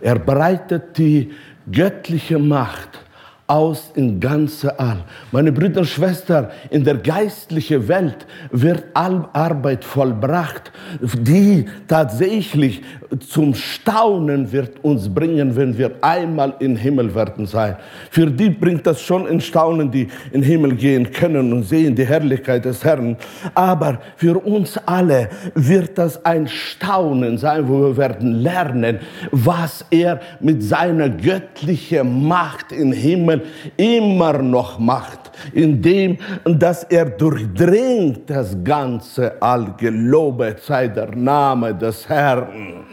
Er 0.00 0.18
breitet 0.18 0.98
die 0.98 1.32
göttliche 1.70 2.38
Macht 2.38 3.00
aus 3.48 3.90
in 3.94 4.20
ganze 4.20 4.78
All. 4.78 4.98
Meine 5.32 5.50
Brüder 5.50 5.80
und 5.80 5.86
Schwestern, 5.86 6.48
in 6.70 6.84
der 6.84 6.96
geistlichen 6.96 7.88
Welt 7.88 8.26
wird 8.50 8.84
Arbeit 8.94 9.84
vollbracht, 9.84 10.70
die 11.00 11.64
tatsächlich 11.88 12.82
zum 13.20 13.54
Staunen 13.54 14.52
wird 14.52 14.84
uns 14.84 15.08
bringen, 15.08 15.56
wenn 15.56 15.76
wir 15.78 15.92
einmal 16.02 16.54
im 16.58 16.76
Himmel 16.76 17.14
werden 17.14 17.46
sein. 17.46 17.76
Für 18.10 18.26
die 18.26 18.50
bringt 18.50 18.86
das 18.86 19.00
schon 19.00 19.26
in 19.26 19.40
Staunen, 19.40 19.90
die 19.90 20.08
in 20.30 20.42
Himmel 20.42 20.76
gehen 20.76 21.10
können 21.10 21.50
und 21.52 21.62
sehen 21.62 21.94
die 21.94 22.04
Herrlichkeit 22.04 22.66
des 22.66 22.84
Herrn. 22.84 23.16
Aber 23.54 23.98
für 24.16 24.36
uns 24.44 24.78
alle 24.84 25.30
wird 25.54 25.96
das 25.96 26.22
ein 26.24 26.46
Staunen 26.48 27.38
sein, 27.38 27.66
wo 27.66 27.80
wir 27.80 27.96
werden 27.96 28.32
lernen, 28.42 28.98
was 29.30 29.86
er 29.90 30.20
mit 30.40 30.62
seiner 30.62 31.08
göttlichen 31.08 32.26
Macht 32.28 32.72
im 32.72 32.92
Himmel 32.92 33.37
Himmel 33.38 33.42
immer 33.76 34.38
noch 34.38 34.78
macht, 34.78 35.30
indem 35.52 36.18
dass 36.44 36.84
er 36.84 37.06
durchdringt 37.06 38.28
das 38.30 38.56
ganze 38.62 39.40
All. 39.40 39.74
Gelobet 39.76 40.60
sei 40.60 40.88
der 40.88 41.14
Name 41.14 41.74
des 41.74 42.08
Herrn. 42.08 42.84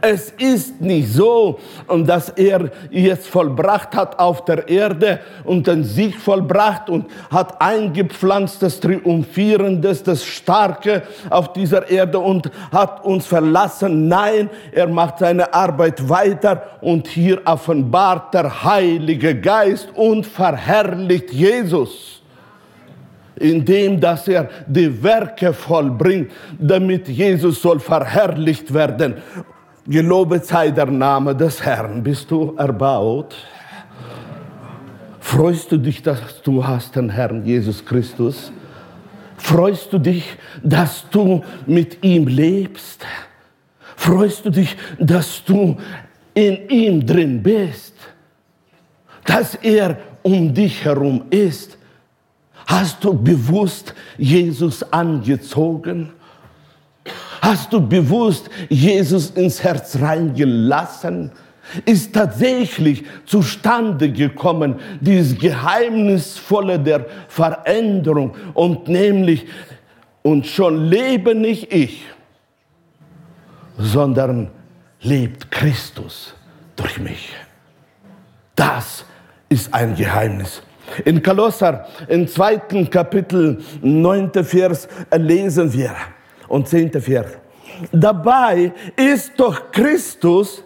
Es 0.00 0.30
ist 0.38 0.80
nicht 0.80 1.12
so, 1.12 1.58
dass 2.04 2.30
er 2.30 2.70
jetzt 2.90 3.28
vollbracht 3.28 3.94
hat 3.94 4.18
auf 4.18 4.44
der 4.44 4.68
Erde 4.68 5.20
und 5.44 5.66
den 5.66 5.84
Sieg 5.84 6.16
vollbracht 6.16 6.88
und 6.88 7.06
hat 7.30 7.60
eingepflanzt 7.60 8.62
das 8.62 8.80
Triumphierendes, 8.80 10.02
das 10.02 10.24
Starke 10.24 11.02
auf 11.30 11.52
dieser 11.52 11.90
Erde 11.90 12.18
und 12.18 12.50
hat 12.70 13.04
uns 13.04 13.26
verlassen. 13.26 14.08
Nein, 14.08 14.50
er 14.72 14.88
macht 14.88 15.18
seine 15.18 15.52
Arbeit 15.52 16.08
weiter 16.08 16.62
und 16.80 17.06
hier 17.08 17.40
offenbart 17.44 18.34
der 18.34 18.64
Heilige 18.64 19.38
Geist 19.38 19.88
und 19.94 20.26
verherrlicht 20.26 21.32
Jesus 21.32 22.22
indem 23.42 24.00
dass 24.00 24.28
er 24.28 24.48
die 24.66 25.02
Werke 25.02 25.52
vollbringt, 25.52 26.30
damit 26.58 27.08
Jesus 27.08 27.60
soll 27.60 27.80
verherrlicht 27.80 28.72
werden. 28.72 29.16
Gelobet 29.86 30.46
sei 30.46 30.70
der 30.70 30.86
Name 30.86 31.34
des 31.34 31.60
Herrn. 31.64 32.02
Bist 32.02 32.30
du 32.30 32.54
erbaut? 32.56 33.34
Freust 35.18 35.72
du 35.72 35.76
dich, 35.76 36.02
dass 36.02 36.40
du 36.42 36.64
hast 36.64 36.94
den 36.94 37.10
Herrn 37.10 37.44
Jesus 37.44 37.84
Christus? 37.84 38.52
Freust 39.36 39.92
du 39.92 39.98
dich, 39.98 40.24
dass 40.62 41.04
du 41.10 41.42
mit 41.66 42.04
ihm 42.04 42.28
lebst? 42.28 43.04
Freust 43.96 44.44
du 44.44 44.50
dich, 44.50 44.76
dass 45.00 45.42
du 45.44 45.76
in 46.32 46.68
ihm 46.68 47.04
drin 47.04 47.42
bist? 47.42 47.94
Dass 49.24 49.56
er 49.56 49.98
um 50.22 50.54
dich 50.54 50.84
herum 50.84 51.24
ist? 51.30 51.76
Hast 52.66 53.02
du 53.02 53.14
bewusst 53.14 53.94
Jesus 54.16 54.84
angezogen? 54.92 56.10
Hast 57.40 57.72
du 57.72 57.80
bewusst 57.86 58.48
Jesus 58.68 59.30
ins 59.30 59.62
Herz 59.62 59.98
reingelassen? 60.00 61.32
Ist 61.84 62.14
tatsächlich 62.14 63.04
zustande 63.24 64.12
gekommen, 64.12 64.76
dieses 65.00 65.38
Geheimnisvolle 65.38 66.78
der 66.78 67.06
Veränderung 67.28 68.34
und 68.54 68.88
nämlich, 68.88 69.46
und 70.22 70.46
schon 70.46 70.84
lebe 70.84 71.34
nicht 71.34 71.72
ich, 71.72 72.04
sondern 73.78 74.50
lebt 75.00 75.50
Christus 75.50 76.34
durch 76.76 76.98
mich. 76.98 77.30
Das 78.54 79.04
ist 79.48 79.72
ein 79.72 79.94
Geheimnis. 79.96 80.62
In 81.04 81.22
Kolosser, 81.22 81.86
im 82.08 82.28
zweiten 82.28 82.90
Kapitel, 82.90 83.62
neunte 83.80 84.44
Vers, 84.44 84.88
lesen 85.16 85.72
wir, 85.72 85.94
und 86.52 86.68
10. 86.68 86.92
Vers. 87.00 87.38
Dabei 87.90 88.72
ist 88.94 89.32
doch 89.38 89.72
Christus, 89.72 90.62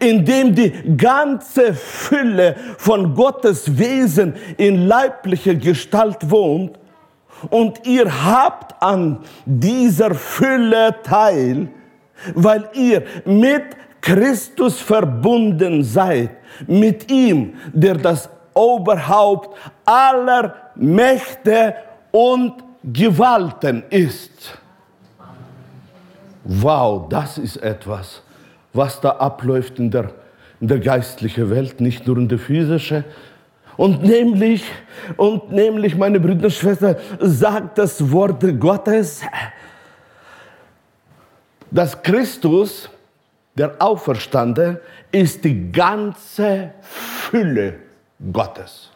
in 0.00 0.24
dem 0.24 0.54
die 0.54 0.72
ganze 0.96 1.74
Fülle 1.74 2.56
von 2.78 3.14
Gottes 3.14 3.76
Wesen 3.78 4.34
in 4.56 4.88
leiblicher 4.88 5.54
Gestalt 5.54 6.30
wohnt, 6.30 6.78
und 7.50 7.86
ihr 7.86 8.24
habt 8.24 8.82
an 8.82 9.18
dieser 9.44 10.14
Fülle 10.14 10.96
teil, 11.02 11.68
weil 12.34 12.70
ihr 12.72 13.02
mit 13.26 13.64
Christus 14.00 14.80
verbunden 14.80 15.84
seid, 15.84 16.30
mit 16.66 17.10
ihm, 17.10 17.56
der 17.74 17.96
das 17.96 18.30
Oberhaupt 18.54 19.54
aller 19.84 20.54
Mächte 20.76 21.74
und 22.10 22.54
Gewalten 22.82 23.84
ist. 23.90 24.58
Wow, 26.48 27.08
das 27.08 27.38
ist 27.38 27.56
etwas, 27.56 28.22
was 28.72 29.00
da 29.00 29.10
abläuft 29.10 29.80
in 29.80 29.90
der, 29.90 30.12
in 30.60 30.68
der 30.68 30.78
geistlichen 30.78 31.50
Welt, 31.50 31.80
nicht 31.80 32.06
nur 32.06 32.18
in 32.18 32.28
der 32.28 32.38
physischen. 32.38 33.04
Und 33.76 34.04
nämlich, 34.04 34.64
und 35.16 35.50
nämlich, 35.50 35.96
meine 35.96 36.20
Brüder 36.20 36.44
und 36.44 36.52
Schwestern, 36.52 36.96
sagt 37.18 37.78
das 37.78 38.12
Wort 38.12 38.44
Gottes, 38.60 39.22
dass 41.68 42.00
Christus, 42.00 42.88
der 43.56 43.74
Auferstande, 43.80 44.80
ist 45.10 45.44
die 45.44 45.72
ganze 45.72 46.70
Fülle 46.80 47.74
Gottes. 48.32 48.92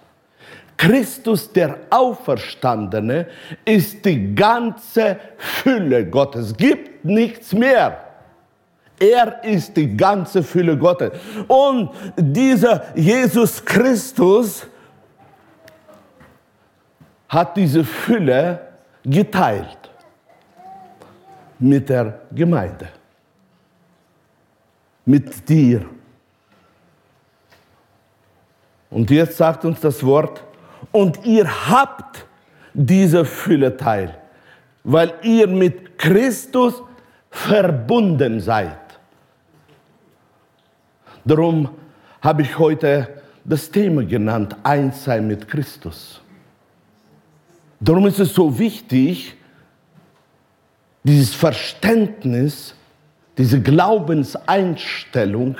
Christus, 0.80 1.52
der 1.52 1.76
Auferstandene, 1.90 3.26
ist 3.64 4.04
die 4.04 4.34
ganze 4.34 5.18
Fülle 5.36 6.06
Gottes. 6.06 6.56
Gibt 6.56 7.04
nichts 7.04 7.52
mehr. 7.52 7.98
Er 8.98 9.44
ist 9.44 9.76
die 9.76 9.96
ganze 9.96 10.42
Fülle 10.42 10.76
Gottes. 10.76 11.12
Und 11.48 11.90
dieser 12.16 12.96
Jesus 12.96 13.64
Christus 13.64 14.66
hat 17.28 17.56
diese 17.56 17.84
Fülle 17.84 18.60
geteilt. 19.04 19.80
mit 21.60 21.88
der 21.90 22.20
Gemeinde, 22.32 22.88
mit 25.04 25.46
dir. 25.48 25.84
Und 28.88 29.10
jetzt 29.10 29.36
sagt 29.36 29.64
uns 29.64 29.78
das 29.80 30.02
Wort, 30.02 30.42
und 30.92 31.24
ihr 31.24 31.70
habt 31.70 32.26
diese 32.74 33.24
Fülle 33.24 33.76
teil, 33.76 34.16
weil 34.84 35.14
ihr 35.22 35.46
mit 35.46 35.98
Christus 35.98 36.82
verbunden 37.30 38.40
seid. 38.40 38.78
Darum 41.24 41.68
habe 42.20 42.42
ich 42.42 42.58
heute 42.58 43.22
das 43.44 43.70
Thema 43.70 44.04
genannt, 44.04 44.56
eins 44.62 45.04
sein 45.04 45.26
mit 45.26 45.48
Christus. 45.48 46.20
Darum 47.78 48.06
ist 48.06 48.18
es 48.20 48.34
so 48.34 48.58
wichtig, 48.58 49.34
dieses 51.02 51.34
Verständnis, 51.34 52.74
diese 53.38 53.60
Glaubenseinstellung 53.60 55.56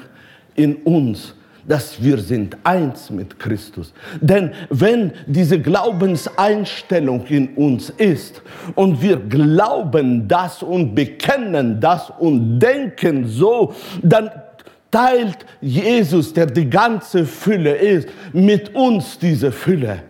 in 0.55 0.77
uns, 0.77 1.35
dass 1.67 2.03
wir 2.03 2.19
sind 2.19 2.57
eins 2.65 3.11
mit 3.11 3.39
Christus. 3.39 3.93
Denn 4.21 4.53
wenn 4.71 5.13
diese 5.27 5.61
Glaubenseinstellung 5.61 7.27
in 7.27 7.55
uns 7.55 7.91
ist 7.91 8.43
und 8.75 9.01
wir 9.03 9.17
glauben 9.17 10.27
das 10.27 10.63
und 10.63 10.95
bekennen 10.95 11.81
das 11.81 12.11
und 12.19 12.59
denken 12.59 13.27
so, 13.27 13.75
dann 14.03 14.31
teilt 14.91 15.39
Jesus, 15.61 16.33
der 16.33 16.47
die 16.47 16.69
ganze 16.69 17.25
Fülle 17.25 17.75
ist, 17.75 18.09
mit 18.33 18.75
uns 18.75 19.19
diese 19.19 19.53
Fülle. 19.53 20.03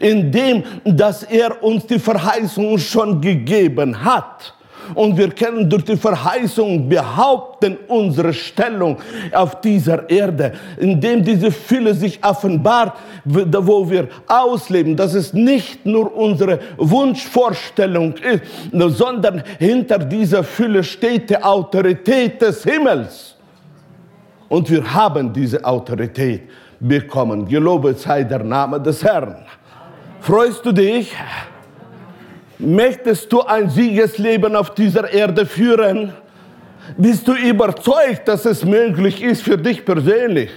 Indem, 0.00 0.64
dass 0.84 1.22
er 1.22 1.62
uns 1.62 1.86
die 1.86 1.98
Verheißung 1.98 2.78
schon 2.78 3.20
gegeben 3.20 4.04
hat 4.04 4.54
und 4.94 5.16
wir 5.16 5.30
können 5.30 5.68
durch 5.68 5.84
die 5.84 5.96
Verheißung 5.96 6.88
behaupten 6.88 7.76
unsere 7.88 8.32
Stellung 8.32 8.98
auf 9.32 9.60
dieser 9.60 10.08
Erde, 10.08 10.52
indem 10.78 11.22
diese 11.22 11.50
Fülle 11.50 11.94
sich 11.94 12.18
offenbart, 12.24 12.96
wo 13.24 13.88
wir 13.88 14.08
ausleben, 14.26 14.96
dass 14.96 15.14
es 15.14 15.32
nicht 15.32 15.84
nur 15.84 16.14
unsere 16.16 16.58
Wunschvorstellung 16.76 18.14
ist, 18.16 18.42
sondern 18.96 19.42
hinter 19.58 19.98
dieser 19.98 20.44
Fülle 20.44 20.82
steht 20.82 21.30
die 21.30 21.42
Autorität 21.42 22.40
des 22.40 22.64
Himmels. 22.64 23.36
Und 24.48 24.70
wir 24.70 24.94
haben 24.94 25.32
diese 25.32 25.62
Autorität 25.62 26.42
bekommen. 26.80 27.46
Gelobet 27.46 27.98
sei 27.98 28.24
der 28.24 28.42
Name 28.42 28.80
des 28.80 29.04
Herrn. 29.04 29.44
Freust 30.20 30.64
du 30.64 30.72
dich? 30.72 31.14
Möchtest 32.58 33.32
du 33.32 33.42
ein 33.42 33.70
Siegesleben 33.70 34.56
auf 34.56 34.74
dieser 34.74 35.12
Erde 35.12 35.46
führen? 35.46 36.12
Bist 36.96 37.28
du 37.28 37.34
überzeugt, 37.34 38.26
dass 38.26 38.44
es 38.44 38.64
möglich 38.64 39.22
ist 39.22 39.42
für 39.42 39.56
dich 39.56 39.84
persönlich? 39.84 40.50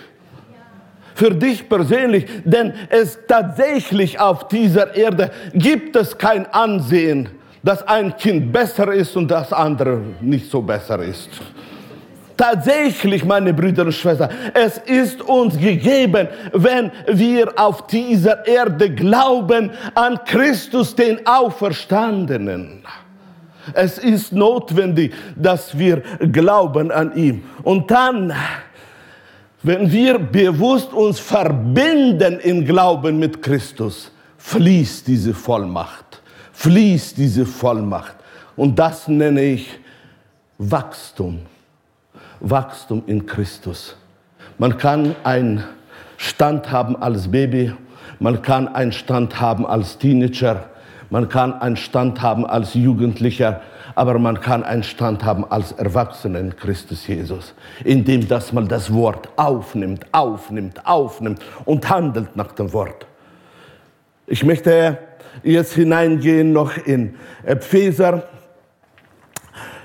Für 1.14 1.30
dich 1.30 1.68
persönlich, 1.70 2.26
denn 2.44 2.74
es 2.90 3.20
tatsächlich 3.28 4.20
auf 4.20 4.48
dieser 4.48 4.96
Erde 4.96 5.30
gibt 5.54 5.96
es 5.96 6.18
kein 6.18 6.48
Ansehen, 6.48 7.30
dass 7.62 7.88
ein 7.88 8.16
Kind 8.18 8.52
besser 8.52 8.92
ist 8.92 9.16
und 9.16 9.30
das 9.30 9.54
andere 9.54 10.02
nicht 10.22 10.50
so 10.50 10.62
besser 10.62 11.00
ist. 11.04 11.30
Tatsächlich, 12.42 13.24
meine 13.24 13.54
Brüder 13.54 13.86
und 13.86 13.92
Schwestern, 13.92 14.32
es 14.56 14.80
ist 14.80 15.22
uns 15.22 15.56
gegeben, 15.56 16.28
wenn 16.54 16.92
wir 17.06 17.54
auf 17.56 17.86
dieser 17.86 18.48
Erde 18.48 18.90
glauben 18.90 19.70
an 19.94 20.20
Christus, 20.26 20.96
den 20.96 21.24
Auferstandenen. 21.28 22.82
Es 23.74 24.00
ist 24.00 24.34
notwendig, 24.34 25.14
dass 25.36 25.78
wir 25.78 26.02
glauben 26.32 26.90
an 26.90 27.16
ihn. 27.16 27.44
Und 27.62 27.92
dann, 27.92 28.34
wenn 29.62 29.92
wir 29.92 30.18
bewusst 30.18 30.92
uns 30.94 31.20
verbinden 31.20 32.40
im 32.40 32.66
Glauben 32.66 33.20
mit 33.20 33.40
Christus, 33.44 34.10
fließt 34.40 35.06
diese 35.06 35.36
Vollmacht, 35.36 36.20
fließt 36.54 37.16
diese 37.20 37.46
Vollmacht. 37.46 38.16
Und 38.56 38.80
das 38.80 39.08
nenne 39.08 39.44
ich 39.44 39.80
Wachstum. 40.58 41.51
Wachstum 42.42 43.04
in 43.08 43.26
Christus. 43.26 43.96
Man 44.58 44.78
kann 44.78 45.16
einen 45.24 45.64
Stand 46.18 46.72
haben 46.72 46.96
als 47.02 47.30
Baby, 47.30 47.74
man 48.20 48.42
kann 48.42 48.68
einen 48.68 48.92
Stand 48.92 49.40
haben 49.40 49.66
als 49.66 49.98
Teenager, 49.98 50.66
man 51.10 51.30
kann 51.30 51.54
einen 51.54 51.78
Stand 51.78 52.22
haben 52.22 52.46
als 52.46 52.74
Jugendlicher, 52.74 53.62
aber 53.96 54.20
man 54.20 54.40
kann 54.40 54.64
einen 54.64 54.84
Stand 54.84 55.24
haben 55.24 55.50
als 55.50 55.72
Erwachsener 55.74 56.40
in 56.40 56.56
Christus 56.56 57.08
Jesus, 57.08 57.54
indem 57.84 58.28
dass 58.28 58.54
man 58.54 58.68
das 58.68 58.94
Wort 58.94 59.30
aufnimmt, 59.36 60.06
aufnimmt, 60.12 60.86
aufnimmt 60.86 61.42
und 61.66 61.90
handelt 61.90 62.36
nach 62.36 62.52
dem 62.54 62.72
Wort. 62.74 63.06
Ich 64.28 64.44
möchte 64.44 64.98
jetzt 65.44 65.74
hineingehen 65.74 66.54
noch 66.54 66.78
in 66.78 67.16
Epheser, 67.44 68.24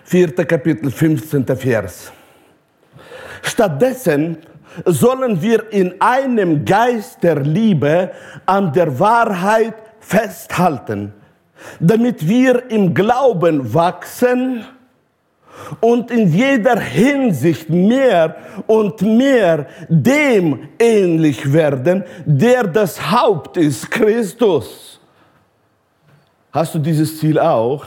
4. 0.05 0.35
Kapitel, 0.35 0.91
15. 0.91 1.45
Vers. 1.57 2.13
Stattdessen 3.47 4.39
sollen 4.85 5.41
wir 5.41 5.73
in 5.73 6.01
einem 6.01 6.65
Geist 6.65 7.23
der 7.23 7.41
Liebe 7.41 8.11
an 8.45 8.73
der 8.73 8.99
Wahrheit 8.99 9.75
festhalten, 10.01 11.15
damit 11.81 12.27
wir 12.27 12.71
im 12.71 12.93
Glauben 12.93 13.73
wachsen 13.73 14.65
und 15.81 16.11
in 16.11 16.33
jeder 16.33 16.79
Hinsicht 16.79 17.71
mehr 17.71 18.37
und 18.67 19.01
mehr 19.01 19.67
dem 19.89 20.69
ähnlich 20.79 21.53
werden, 21.53 22.05
der 22.25 22.65
das 22.65 23.11
Haupt 23.11 23.57
ist, 23.57 23.91
Christus. 23.91 25.01
Hast 26.53 26.75
du 26.75 26.79
dieses 26.79 27.19
Ziel 27.19 27.39
auch? 27.39 27.87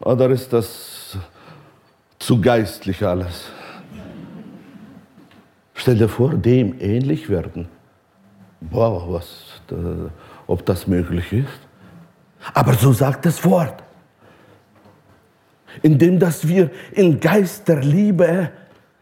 Oder 0.00 0.30
ist 0.30 0.52
das 0.52 1.16
zu 2.18 2.40
geistlich 2.40 3.04
alles? 3.04 3.50
Stell 5.80 5.96
dir 5.96 6.10
vor, 6.10 6.34
dem 6.34 6.78
ähnlich 6.78 7.30
werden. 7.30 7.66
Boah, 8.60 9.10
was, 9.14 9.62
ob 10.46 10.66
das 10.66 10.86
möglich 10.86 11.32
ist. 11.32 11.48
Aber 12.52 12.74
so 12.74 12.92
sagt 12.92 13.24
das 13.24 13.42
Wort. 13.46 13.82
Indem 15.80 16.18
dass 16.18 16.46
wir 16.46 16.70
in 16.92 17.18
Geist 17.18 17.66
der 17.66 17.80
Liebe 17.80 18.50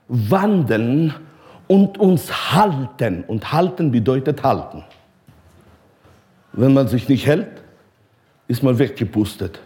wandeln 0.07 1.13
und 1.67 1.99
uns 1.99 2.53
halten. 2.53 3.25
Und 3.27 3.53
halten 3.53 3.91
bedeutet 3.91 4.45
halten. 4.45 4.85
Wenn 6.53 6.75
man 6.75 6.87
sich 6.87 7.09
nicht 7.09 7.27
hält, 7.27 7.61
ist 8.47 8.63
man 8.63 8.79
weggepustet. 8.79 9.59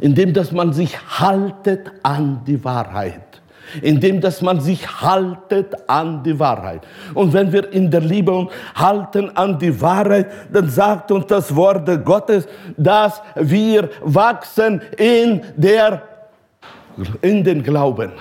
Indem 0.00 0.32
dass 0.32 0.50
man 0.50 0.72
sich 0.72 0.98
haltet 1.20 1.92
an 2.02 2.44
die 2.44 2.64
Wahrheit 2.64 3.33
indem 3.82 4.20
dass 4.20 4.42
man 4.42 4.60
sich 4.60 4.86
haltet 5.00 5.74
an 5.88 6.22
die 6.22 6.38
Wahrheit. 6.38 6.82
Und 7.14 7.32
wenn 7.32 7.52
wir 7.52 7.72
in 7.72 7.90
der 7.90 8.00
Liebe 8.00 8.48
halten 8.74 9.30
an 9.36 9.58
die 9.58 9.80
Wahrheit, 9.80 10.30
dann 10.52 10.68
sagt 10.68 11.10
uns 11.10 11.26
das 11.26 11.54
Wort 11.54 12.04
Gottes, 12.04 12.46
dass 12.76 13.20
wir 13.34 13.90
wachsen 14.02 14.80
in 14.96 15.42
der 15.56 16.02
in 17.22 17.42
den 17.42 17.62
Glauben. 17.62 18.12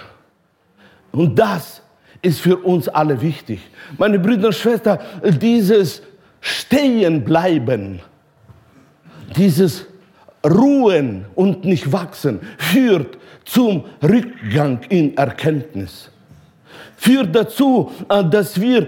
Und 1.12 1.38
das 1.38 1.82
ist 2.22 2.42
für 2.42 2.58
uns 2.58 2.88
alle 2.88 3.22
wichtig. 3.22 3.62
Meine 3.98 4.18
Brüder 4.18 4.48
und 4.48 4.56
Schwestern, 4.56 4.98
dieses 5.24 6.02
Stehenbleiben, 6.42 8.00
dieses 9.36 9.86
Ruhen 10.46 11.26
und 11.36 11.66
nicht 11.66 11.92
wachsen 11.92 12.40
führt 12.58 13.18
zum 13.46 13.86
Rückgang 14.02 14.80
in 14.90 15.16
Erkenntnis. 15.18 16.10
Führt 16.98 17.36
dazu, 17.36 17.92
äh, 18.10 18.24
dass 18.24 18.60
wir 18.60 18.88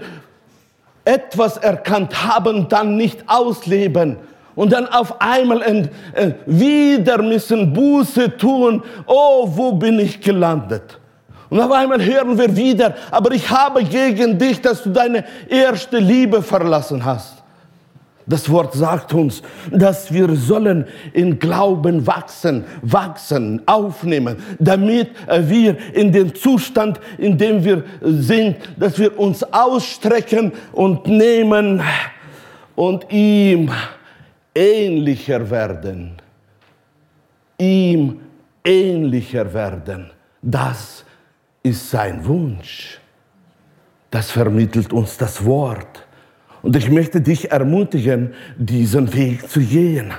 etwas 1.04 1.56
erkannt 1.56 2.26
haben, 2.26 2.68
dann 2.68 2.96
nicht 2.96 3.24
ausleben 3.26 4.16
und 4.56 4.72
dann 4.72 4.88
auf 4.88 5.20
einmal 5.20 5.62
äh, 5.62 6.32
wieder 6.46 7.22
müssen 7.22 7.72
Buße 7.72 8.36
tun. 8.36 8.82
Oh, 9.06 9.48
wo 9.48 9.72
bin 9.72 10.00
ich 10.00 10.20
gelandet? 10.20 10.98
Und 11.48 11.60
auf 11.60 11.70
einmal 11.70 12.04
hören 12.04 12.36
wir 12.36 12.56
wieder, 12.56 12.94
aber 13.10 13.30
ich 13.32 13.48
habe 13.48 13.84
gegen 13.84 14.36
dich, 14.36 14.60
dass 14.60 14.82
du 14.82 14.90
deine 14.90 15.24
erste 15.48 15.98
Liebe 15.98 16.42
verlassen 16.42 17.04
hast. 17.04 17.34
Das 18.28 18.50
Wort 18.50 18.74
sagt 18.74 19.14
uns, 19.14 19.40
dass 19.70 20.12
wir 20.12 20.34
sollen 20.34 20.86
in 21.12 21.38
Glauben 21.38 22.06
wachsen, 22.08 22.64
wachsen, 22.82 23.62
aufnehmen, 23.66 24.36
damit 24.58 25.10
wir 25.28 25.76
in 25.94 26.10
den 26.10 26.34
Zustand, 26.34 26.98
in 27.18 27.38
dem 27.38 27.64
wir 27.64 27.84
sind, 28.02 28.56
dass 28.76 28.98
wir 28.98 29.16
uns 29.16 29.44
ausstrecken 29.44 30.52
und 30.72 31.06
nehmen 31.06 31.80
und 32.74 33.12
ihm 33.12 33.70
ähnlicher 34.52 35.48
werden. 35.48 36.16
Ihm 37.58 38.20
ähnlicher 38.64 39.54
werden. 39.54 40.10
Das 40.42 41.04
ist 41.62 41.90
sein 41.90 42.26
Wunsch. 42.26 42.98
Das 44.10 44.30
vermittelt 44.32 44.92
uns 44.92 45.16
das 45.16 45.44
Wort. 45.44 46.06
Und 46.66 46.74
ich 46.74 46.90
möchte 46.90 47.20
dich 47.20 47.52
ermutigen, 47.52 48.34
diesen 48.56 49.14
Weg 49.14 49.48
zu 49.48 49.60
gehen, 49.60 50.12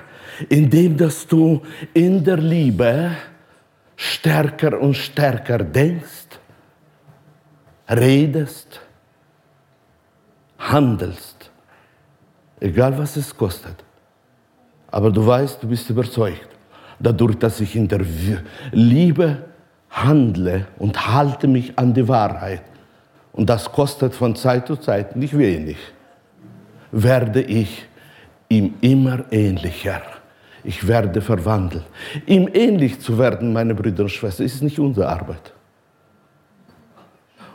indem 0.48 0.96
dass 0.96 1.28
du 1.28 1.62
in 1.94 2.24
der 2.24 2.38
Liebe 2.38 3.12
stärker 3.98 4.80
und 4.80 4.94
stärker 4.94 5.58
denkst, 5.58 6.40
redest, 7.90 8.80
handelst, 10.58 11.52
egal 12.62 12.98
was 12.98 13.18
es 13.18 13.36
kostet. 13.36 13.84
Aber 14.90 15.12
du 15.12 15.28
weißt, 15.28 15.62
du 15.62 15.68
bist 15.68 15.90
überzeugt, 15.90 16.48
dadurch, 16.98 17.36
dass 17.36 17.60
ich 17.60 17.76
in 17.76 17.90
der 17.90 18.06
Liebe 18.72 19.44
handle 19.90 20.66
und 20.78 21.14
halte 21.14 21.46
mich 21.46 21.78
an 21.78 21.94
die 21.94 22.08
Wahrheit, 22.08 22.64
und 23.34 23.50
das 23.50 23.70
kostet 23.70 24.16
von 24.16 24.34
Zeit 24.34 24.66
zu 24.68 24.78
Zeit 24.78 25.14
nicht 25.18 25.38
wenig, 25.38 25.76
werde 26.92 27.42
ich 27.42 27.86
ihm 28.50 28.76
immer 28.82 29.26
ähnlicher. 29.32 30.02
Ich 30.64 30.86
werde 30.88 31.22
verwandelt. 31.22 31.86
Ihm 32.26 32.50
ähnlich 32.54 33.00
zu 33.00 33.18
werden, 33.18 33.54
meine 33.54 33.74
Brüder 33.74 34.04
und 34.04 34.10
Schwestern, 34.10 34.46
ist 34.46 34.62
nicht 34.62 34.80
unsere 34.80 35.08
Arbeit. 35.08 35.54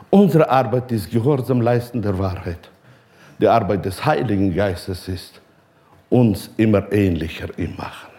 Unsere 0.09 0.49
Arbeit 0.49 0.91
ist 0.91 1.11
Gehorsam 1.11 1.61
leisten 1.61 2.01
der 2.01 2.17
Wahrheit. 2.17 2.69
Die 3.39 3.47
Arbeit 3.47 3.85
des 3.85 4.03
Heiligen 4.05 4.53
Geistes 4.53 5.07
ist, 5.07 5.41
uns 6.09 6.51
immer 6.57 6.91
ähnlicher 6.91 7.47
im 7.57 7.75
Machen. 7.75 8.11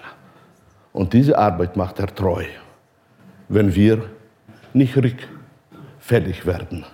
Und 0.92 1.12
diese 1.12 1.38
Arbeit 1.38 1.76
macht 1.76 1.98
er 2.00 2.12
treu, 2.12 2.44
wenn 3.48 3.74
wir 3.74 4.02
nicht 4.72 4.96
rückfällig 4.96 6.44
werden, 6.46 6.84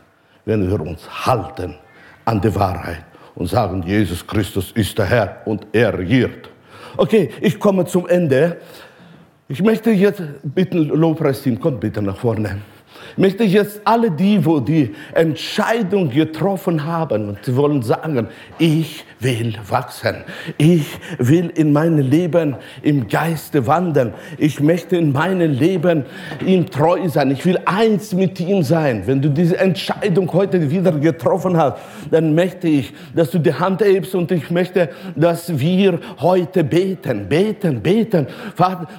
wenn 0.45 0.69
wir 0.69 0.81
uns 0.81 1.27
halten 1.27 1.77
an 2.25 2.41
die 2.41 2.55
Wahrheit 2.55 3.10
und 3.41 3.47
sagen, 3.47 3.83
Jesus 3.87 4.27
Christus 4.27 4.71
ist 4.73 4.99
der 4.99 5.07
Herr 5.07 5.37
und 5.47 5.67
er 5.73 5.97
regiert. 5.97 6.51
Okay, 6.99 7.31
ich 7.41 7.59
komme 7.59 7.87
zum 7.87 8.07
Ende. 8.07 8.59
Ich 9.49 9.63
möchte 9.63 9.91
jetzt 9.91 10.23
bitten, 10.43 10.89
Lobpreisteam, 10.89 11.59
kommt 11.59 11.81
bitte 11.81 12.03
nach 12.03 12.19
vorne 12.19 12.59
möchte 13.21 13.45
ich 13.45 13.53
jetzt 13.53 13.83
alle 13.85 14.11
die, 14.11 14.45
wo 14.45 14.61
die 14.61 14.95
Entscheidung 15.13 16.09
getroffen 16.09 16.87
haben 16.87 17.29
und 17.29 17.45
sie 17.45 17.55
wollen 17.55 17.83
sagen, 17.83 18.29
ich 18.59 19.05
will 19.21 19.55
wachsen. 19.69 20.25
Ich 20.57 20.87
will 21.19 21.51
in 21.55 21.75
meinem 21.75 21.99
Leben 21.99 22.57
im 22.81 23.07
Geiste 23.09 23.67
wandeln. 23.67 24.15
Ich 24.39 24.61
möchte 24.61 24.97
in 24.97 25.13
meinem 25.13 25.53
Leben 25.53 26.07
ihm 26.47 26.71
treu 26.71 27.07
sein. 27.11 27.31
Ich 27.31 27.45
will 27.45 27.59
eins 27.67 28.15
mit 28.15 28.41
ihm 28.41 28.63
sein. 28.63 29.03
Wenn 29.05 29.21
du 29.21 29.29
diese 29.29 29.59
Entscheidung 29.59 30.33
heute 30.33 30.71
wieder 30.71 30.93
getroffen 30.93 31.59
hast, 31.59 31.77
dann 32.11 32.35
möchte 32.35 32.69
ich, 32.69 32.95
dass 33.15 33.31
du 33.31 33.39
die 33.39 33.53
Hand 33.53 33.83
hebst 33.83 34.15
und 34.15 34.33
ich 34.33 34.51
möchte, 34.51 34.89
dass 35.15 35.59
wir 35.59 35.99
heute 36.21 36.65
beten, 36.65 37.29
beten, 37.29 37.83
beten, 37.83 38.27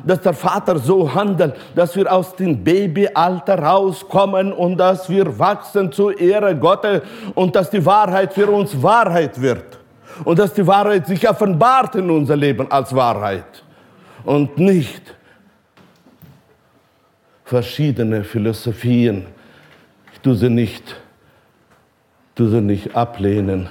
dass 0.06 0.22
der 0.22 0.34
Vater 0.34 0.78
so 0.78 1.12
handelt, 1.12 1.56
dass 1.74 1.96
wir 1.96 2.12
aus 2.14 2.36
dem 2.36 2.64
Babyalter 2.64 3.58
rauskommen 3.58 4.11
und 4.14 4.78
dass 4.78 5.10
wir 5.10 5.38
wachsen 5.40 5.92
zur 5.92 6.20
Ehre 6.20 6.56
Gottes 6.56 7.02
und 7.36 7.56
dass 7.56 7.70
die 7.70 7.86
Wahrheit 7.86 8.34
für 8.34 8.48
uns 8.48 8.82
Wahrheit 8.82 9.40
wird 9.42 9.80
und 10.24 10.40
dass 10.40 10.54
die 10.54 10.66
Wahrheit 10.66 11.08
sich 11.08 11.28
offenbart 11.30 11.96
in 11.96 12.10
unser 12.10 12.36
Leben 12.36 12.70
als 12.72 12.94
Wahrheit 12.96 13.64
und 14.24 14.58
nicht 14.58 15.16
verschiedene 17.46 18.24
Philosophien. 18.24 19.26
Ich 20.14 20.20
tue 20.20 20.36
sie 20.36 20.50
nicht, 20.50 20.96
tue 22.36 22.50
sie 22.50 22.62
nicht 22.62 22.96
ablehnen. 22.96 23.68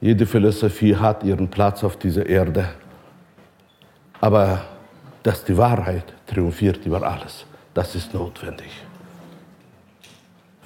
Jede 0.00 0.26
Philosophie 0.26 0.96
hat 0.96 1.22
ihren 1.22 1.48
Platz 1.48 1.84
auf 1.84 1.96
dieser 1.96 2.26
Erde. 2.26 2.68
Aber 4.20 4.62
dass 5.22 5.44
die 5.44 5.56
Wahrheit 5.56 6.04
triumphiert 6.26 6.84
über 6.84 7.02
alles, 7.02 7.46
das 7.72 7.94
ist 7.94 8.12
notwendig. 8.12 8.70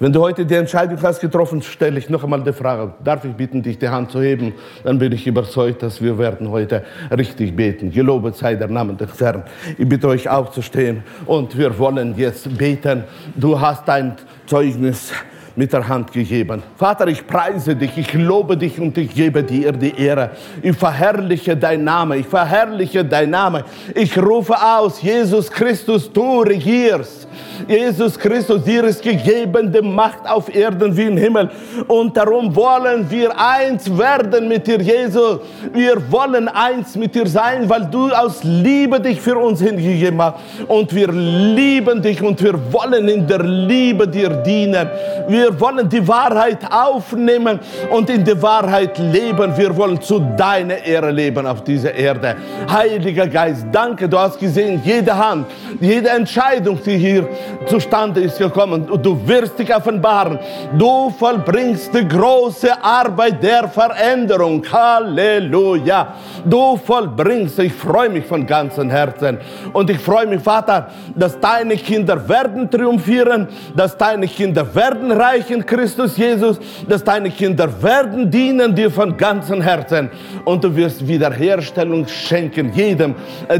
Wenn 0.01 0.13
du 0.13 0.21
heute 0.21 0.45
die 0.45 0.55
Entscheidung 0.55 0.97
hast 1.03 1.19
getroffen, 1.19 1.61
stelle 1.61 1.99
ich 1.99 2.09
noch 2.09 2.23
einmal 2.23 2.41
die 2.41 2.53
Frage, 2.53 2.93
darf 3.03 3.25
ich 3.25 3.33
bitten, 3.33 3.61
dich 3.61 3.77
die 3.77 3.89
Hand 3.89 4.11
zu 4.11 4.21
heben? 4.21 4.53
Dann 4.85 4.97
bin 4.97 5.11
ich 5.11 5.27
überzeugt, 5.27 5.83
dass 5.83 6.01
wir 6.01 6.17
werden 6.17 6.49
heute 6.49 6.83
richtig 7.11 7.53
beten. 7.53 7.91
Gelobet 7.91 8.37
sei 8.37 8.55
der 8.55 8.69
Name 8.69 8.93
des 8.93 9.19
Herrn. 9.19 9.43
Ich 9.77 9.89
bitte 9.89 10.07
euch 10.07 10.29
aufzustehen 10.29 11.03
und 11.25 11.57
wir 11.57 11.77
wollen 11.77 12.17
jetzt 12.17 12.57
beten. 12.57 13.03
Du 13.35 13.59
hast 13.59 13.89
dein 13.89 14.15
Zeugnis 14.45 15.11
mit 15.59 15.73
der 15.73 15.85
Hand 15.85 16.13
gegeben. 16.13 16.63
Vater, 16.77 17.07
ich 17.07 17.27
preise 17.27 17.75
dich, 17.75 17.97
ich 17.97 18.13
lobe 18.13 18.55
dich 18.55 18.79
und 18.79 18.97
ich 18.97 19.13
gebe 19.13 19.43
dir 19.43 19.73
die 19.73 19.93
Ehre. 19.99 20.29
Ich 20.61 20.77
verherrliche 20.77 21.57
dein 21.57 21.83
Name, 21.83 22.15
ich 22.15 22.27
verherrliche 22.27 23.03
dein 23.03 23.29
Name. 23.29 23.65
Ich 23.93 24.17
rufe 24.17 24.55
aus, 24.55 25.01
Jesus 25.01 25.51
Christus, 25.51 26.09
du 26.13 26.43
regierst. 26.43 27.27
Jesus 27.67 28.17
Christus, 28.17 28.63
dir 28.63 28.85
ist 28.85 29.01
gegeben 29.01 29.71
die 29.71 29.81
Macht 29.81 30.27
auf 30.27 30.53
Erden 30.53 30.95
wie 30.95 31.03
im 31.03 31.17
Himmel. 31.17 31.49
Und 31.87 32.15
darum 32.15 32.55
wollen 32.55 33.09
wir 33.09 33.31
eins 33.37 33.85
werden 33.97 34.47
mit 34.47 34.65
dir, 34.65 34.81
Jesus. 34.81 35.39
Wir 35.73 35.95
wollen 36.09 36.47
eins 36.47 36.95
mit 36.95 37.13
dir 37.13 37.27
sein, 37.27 37.69
weil 37.69 37.85
du 37.85 38.09
aus 38.09 38.43
Liebe 38.43 38.99
dich 38.99 39.19
für 39.19 39.37
uns 39.37 39.61
hingegeben 39.61 40.21
hast. 40.21 40.35
Und 40.67 40.93
wir 40.95 41.11
lieben 41.11 42.01
dich 42.01 42.21
und 42.21 42.41
wir 42.41 42.53
wollen 42.71 43.07
in 43.07 43.27
der 43.27 43.43
Liebe 43.43 44.07
dir 44.07 44.29
dienen. 44.29 44.87
Wir 45.27 45.48
wollen 45.57 45.87
die 45.87 46.05
Wahrheit 46.05 46.59
aufnehmen 46.69 47.59
und 47.91 48.09
in 48.09 48.25
der 48.25 48.41
Wahrheit 48.41 48.97
leben. 48.97 49.55
Wir 49.55 49.75
wollen 49.75 50.01
zu 50.01 50.19
deiner 50.35 50.83
Ehre 50.83 51.11
leben 51.11 51.47
auf 51.47 51.63
dieser 51.63 51.93
Erde. 51.93 52.35
Heiliger 52.69 53.27
Geist, 53.27 53.65
danke, 53.71 54.09
du 54.09 54.17
hast 54.17 54.37
gesehen, 54.39 54.81
jede 54.83 55.15
Hand, 55.15 55.45
jede 55.79 56.09
Entscheidung, 56.09 56.79
die 56.83 56.97
hier 56.97 57.27
zustande 57.65 58.21
ist 58.21 58.37
gekommen. 58.37 58.87
Du 59.01 59.27
wirst 59.27 59.57
dich 59.59 59.73
offenbaren. 59.73 60.39
Du 60.77 61.09
vollbringst 61.11 61.93
die 61.93 62.07
große 62.07 62.81
Arbeit 62.83 63.41
der 63.43 63.67
Veränderung. 63.67 64.63
Halleluja. 64.71 66.15
Du 66.45 66.77
vollbringst. 66.77 67.59
Ich 67.59 67.73
freue 67.73 68.09
mich 68.09 68.25
von 68.25 68.45
ganzem 68.45 68.89
Herzen. 68.89 69.37
Und 69.73 69.89
ich 69.89 69.99
freue 69.99 70.27
mich, 70.27 70.41
Vater, 70.41 70.87
dass 71.15 71.39
deine 71.39 71.75
Kinder 71.77 72.27
werden 72.27 72.69
triumphieren, 72.69 73.47
dass 73.75 73.97
deine 73.97 74.27
Kinder 74.27 74.73
werden 74.73 75.11
reich 75.39 75.51
in 75.51 75.65
Christus 75.65 76.17
Jesus, 76.17 76.59
dass 76.87 77.03
deine 77.03 77.29
Kinder 77.29 77.69
werden 77.81 78.29
dienen 78.29 78.75
dir 78.75 78.91
von 78.91 79.15
ganzem 79.15 79.61
Herzen. 79.61 80.09
Und 80.45 80.63
du 80.63 80.75
wirst 80.75 81.07
Wiederherstellung 81.07 82.07
schenken 82.07 82.71
jedem, 82.73 83.15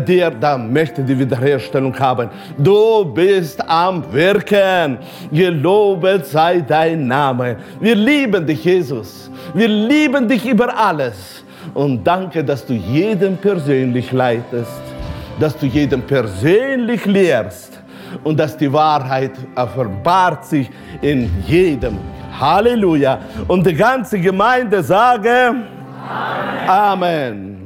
der 0.07 0.31
da 0.31 0.57
möchte 0.57 1.03
die 1.03 1.17
Wiederherstellung 1.17 1.97
haben. 1.97 2.29
Du 2.57 3.05
bist 3.05 3.67
am 3.69 4.03
Wirken. 4.11 4.97
Gelobet 5.31 6.25
sei 6.25 6.61
dein 6.61 7.07
Name. 7.07 7.57
Wir 7.79 7.95
lieben 7.95 8.45
dich, 8.45 8.63
Jesus. 8.63 9.29
Wir 9.53 9.67
lieben 9.67 10.27
dich 10.27 10.45
über 10.45 10.75
alles. 10.77 11.43
Und 11.73 12.05
danke, 12.05 12.43
dass 12.43 12.65
du 12.65 12.73
jedem 12.73 13.37
persönlich 13.37 14.11
leitest, 14.11 14.81
dass 15.39 15.57
du 15.57 15.65
jedem 15.65 16.01
persönlich 16.01 17.05
lehrst 17.05 17.78
und 18.23 18.39
dass 18.39 18.57
die 18.57 18.71
Wahrheit 18.71 19.31
offenbart 19.55 20.45
sich 20.45 20.69
in 21.01 21.29
jedem. 21.45 21.97
Halleluja. 22.39 23.19
Und 23.47 23.65
die 23.65 23.73
ganze 23.73 24.19
Gemeinde 24.19 24.81
sage 24.83 25.55
Amen. 26.07 26.69
Amen. 26.69 27.58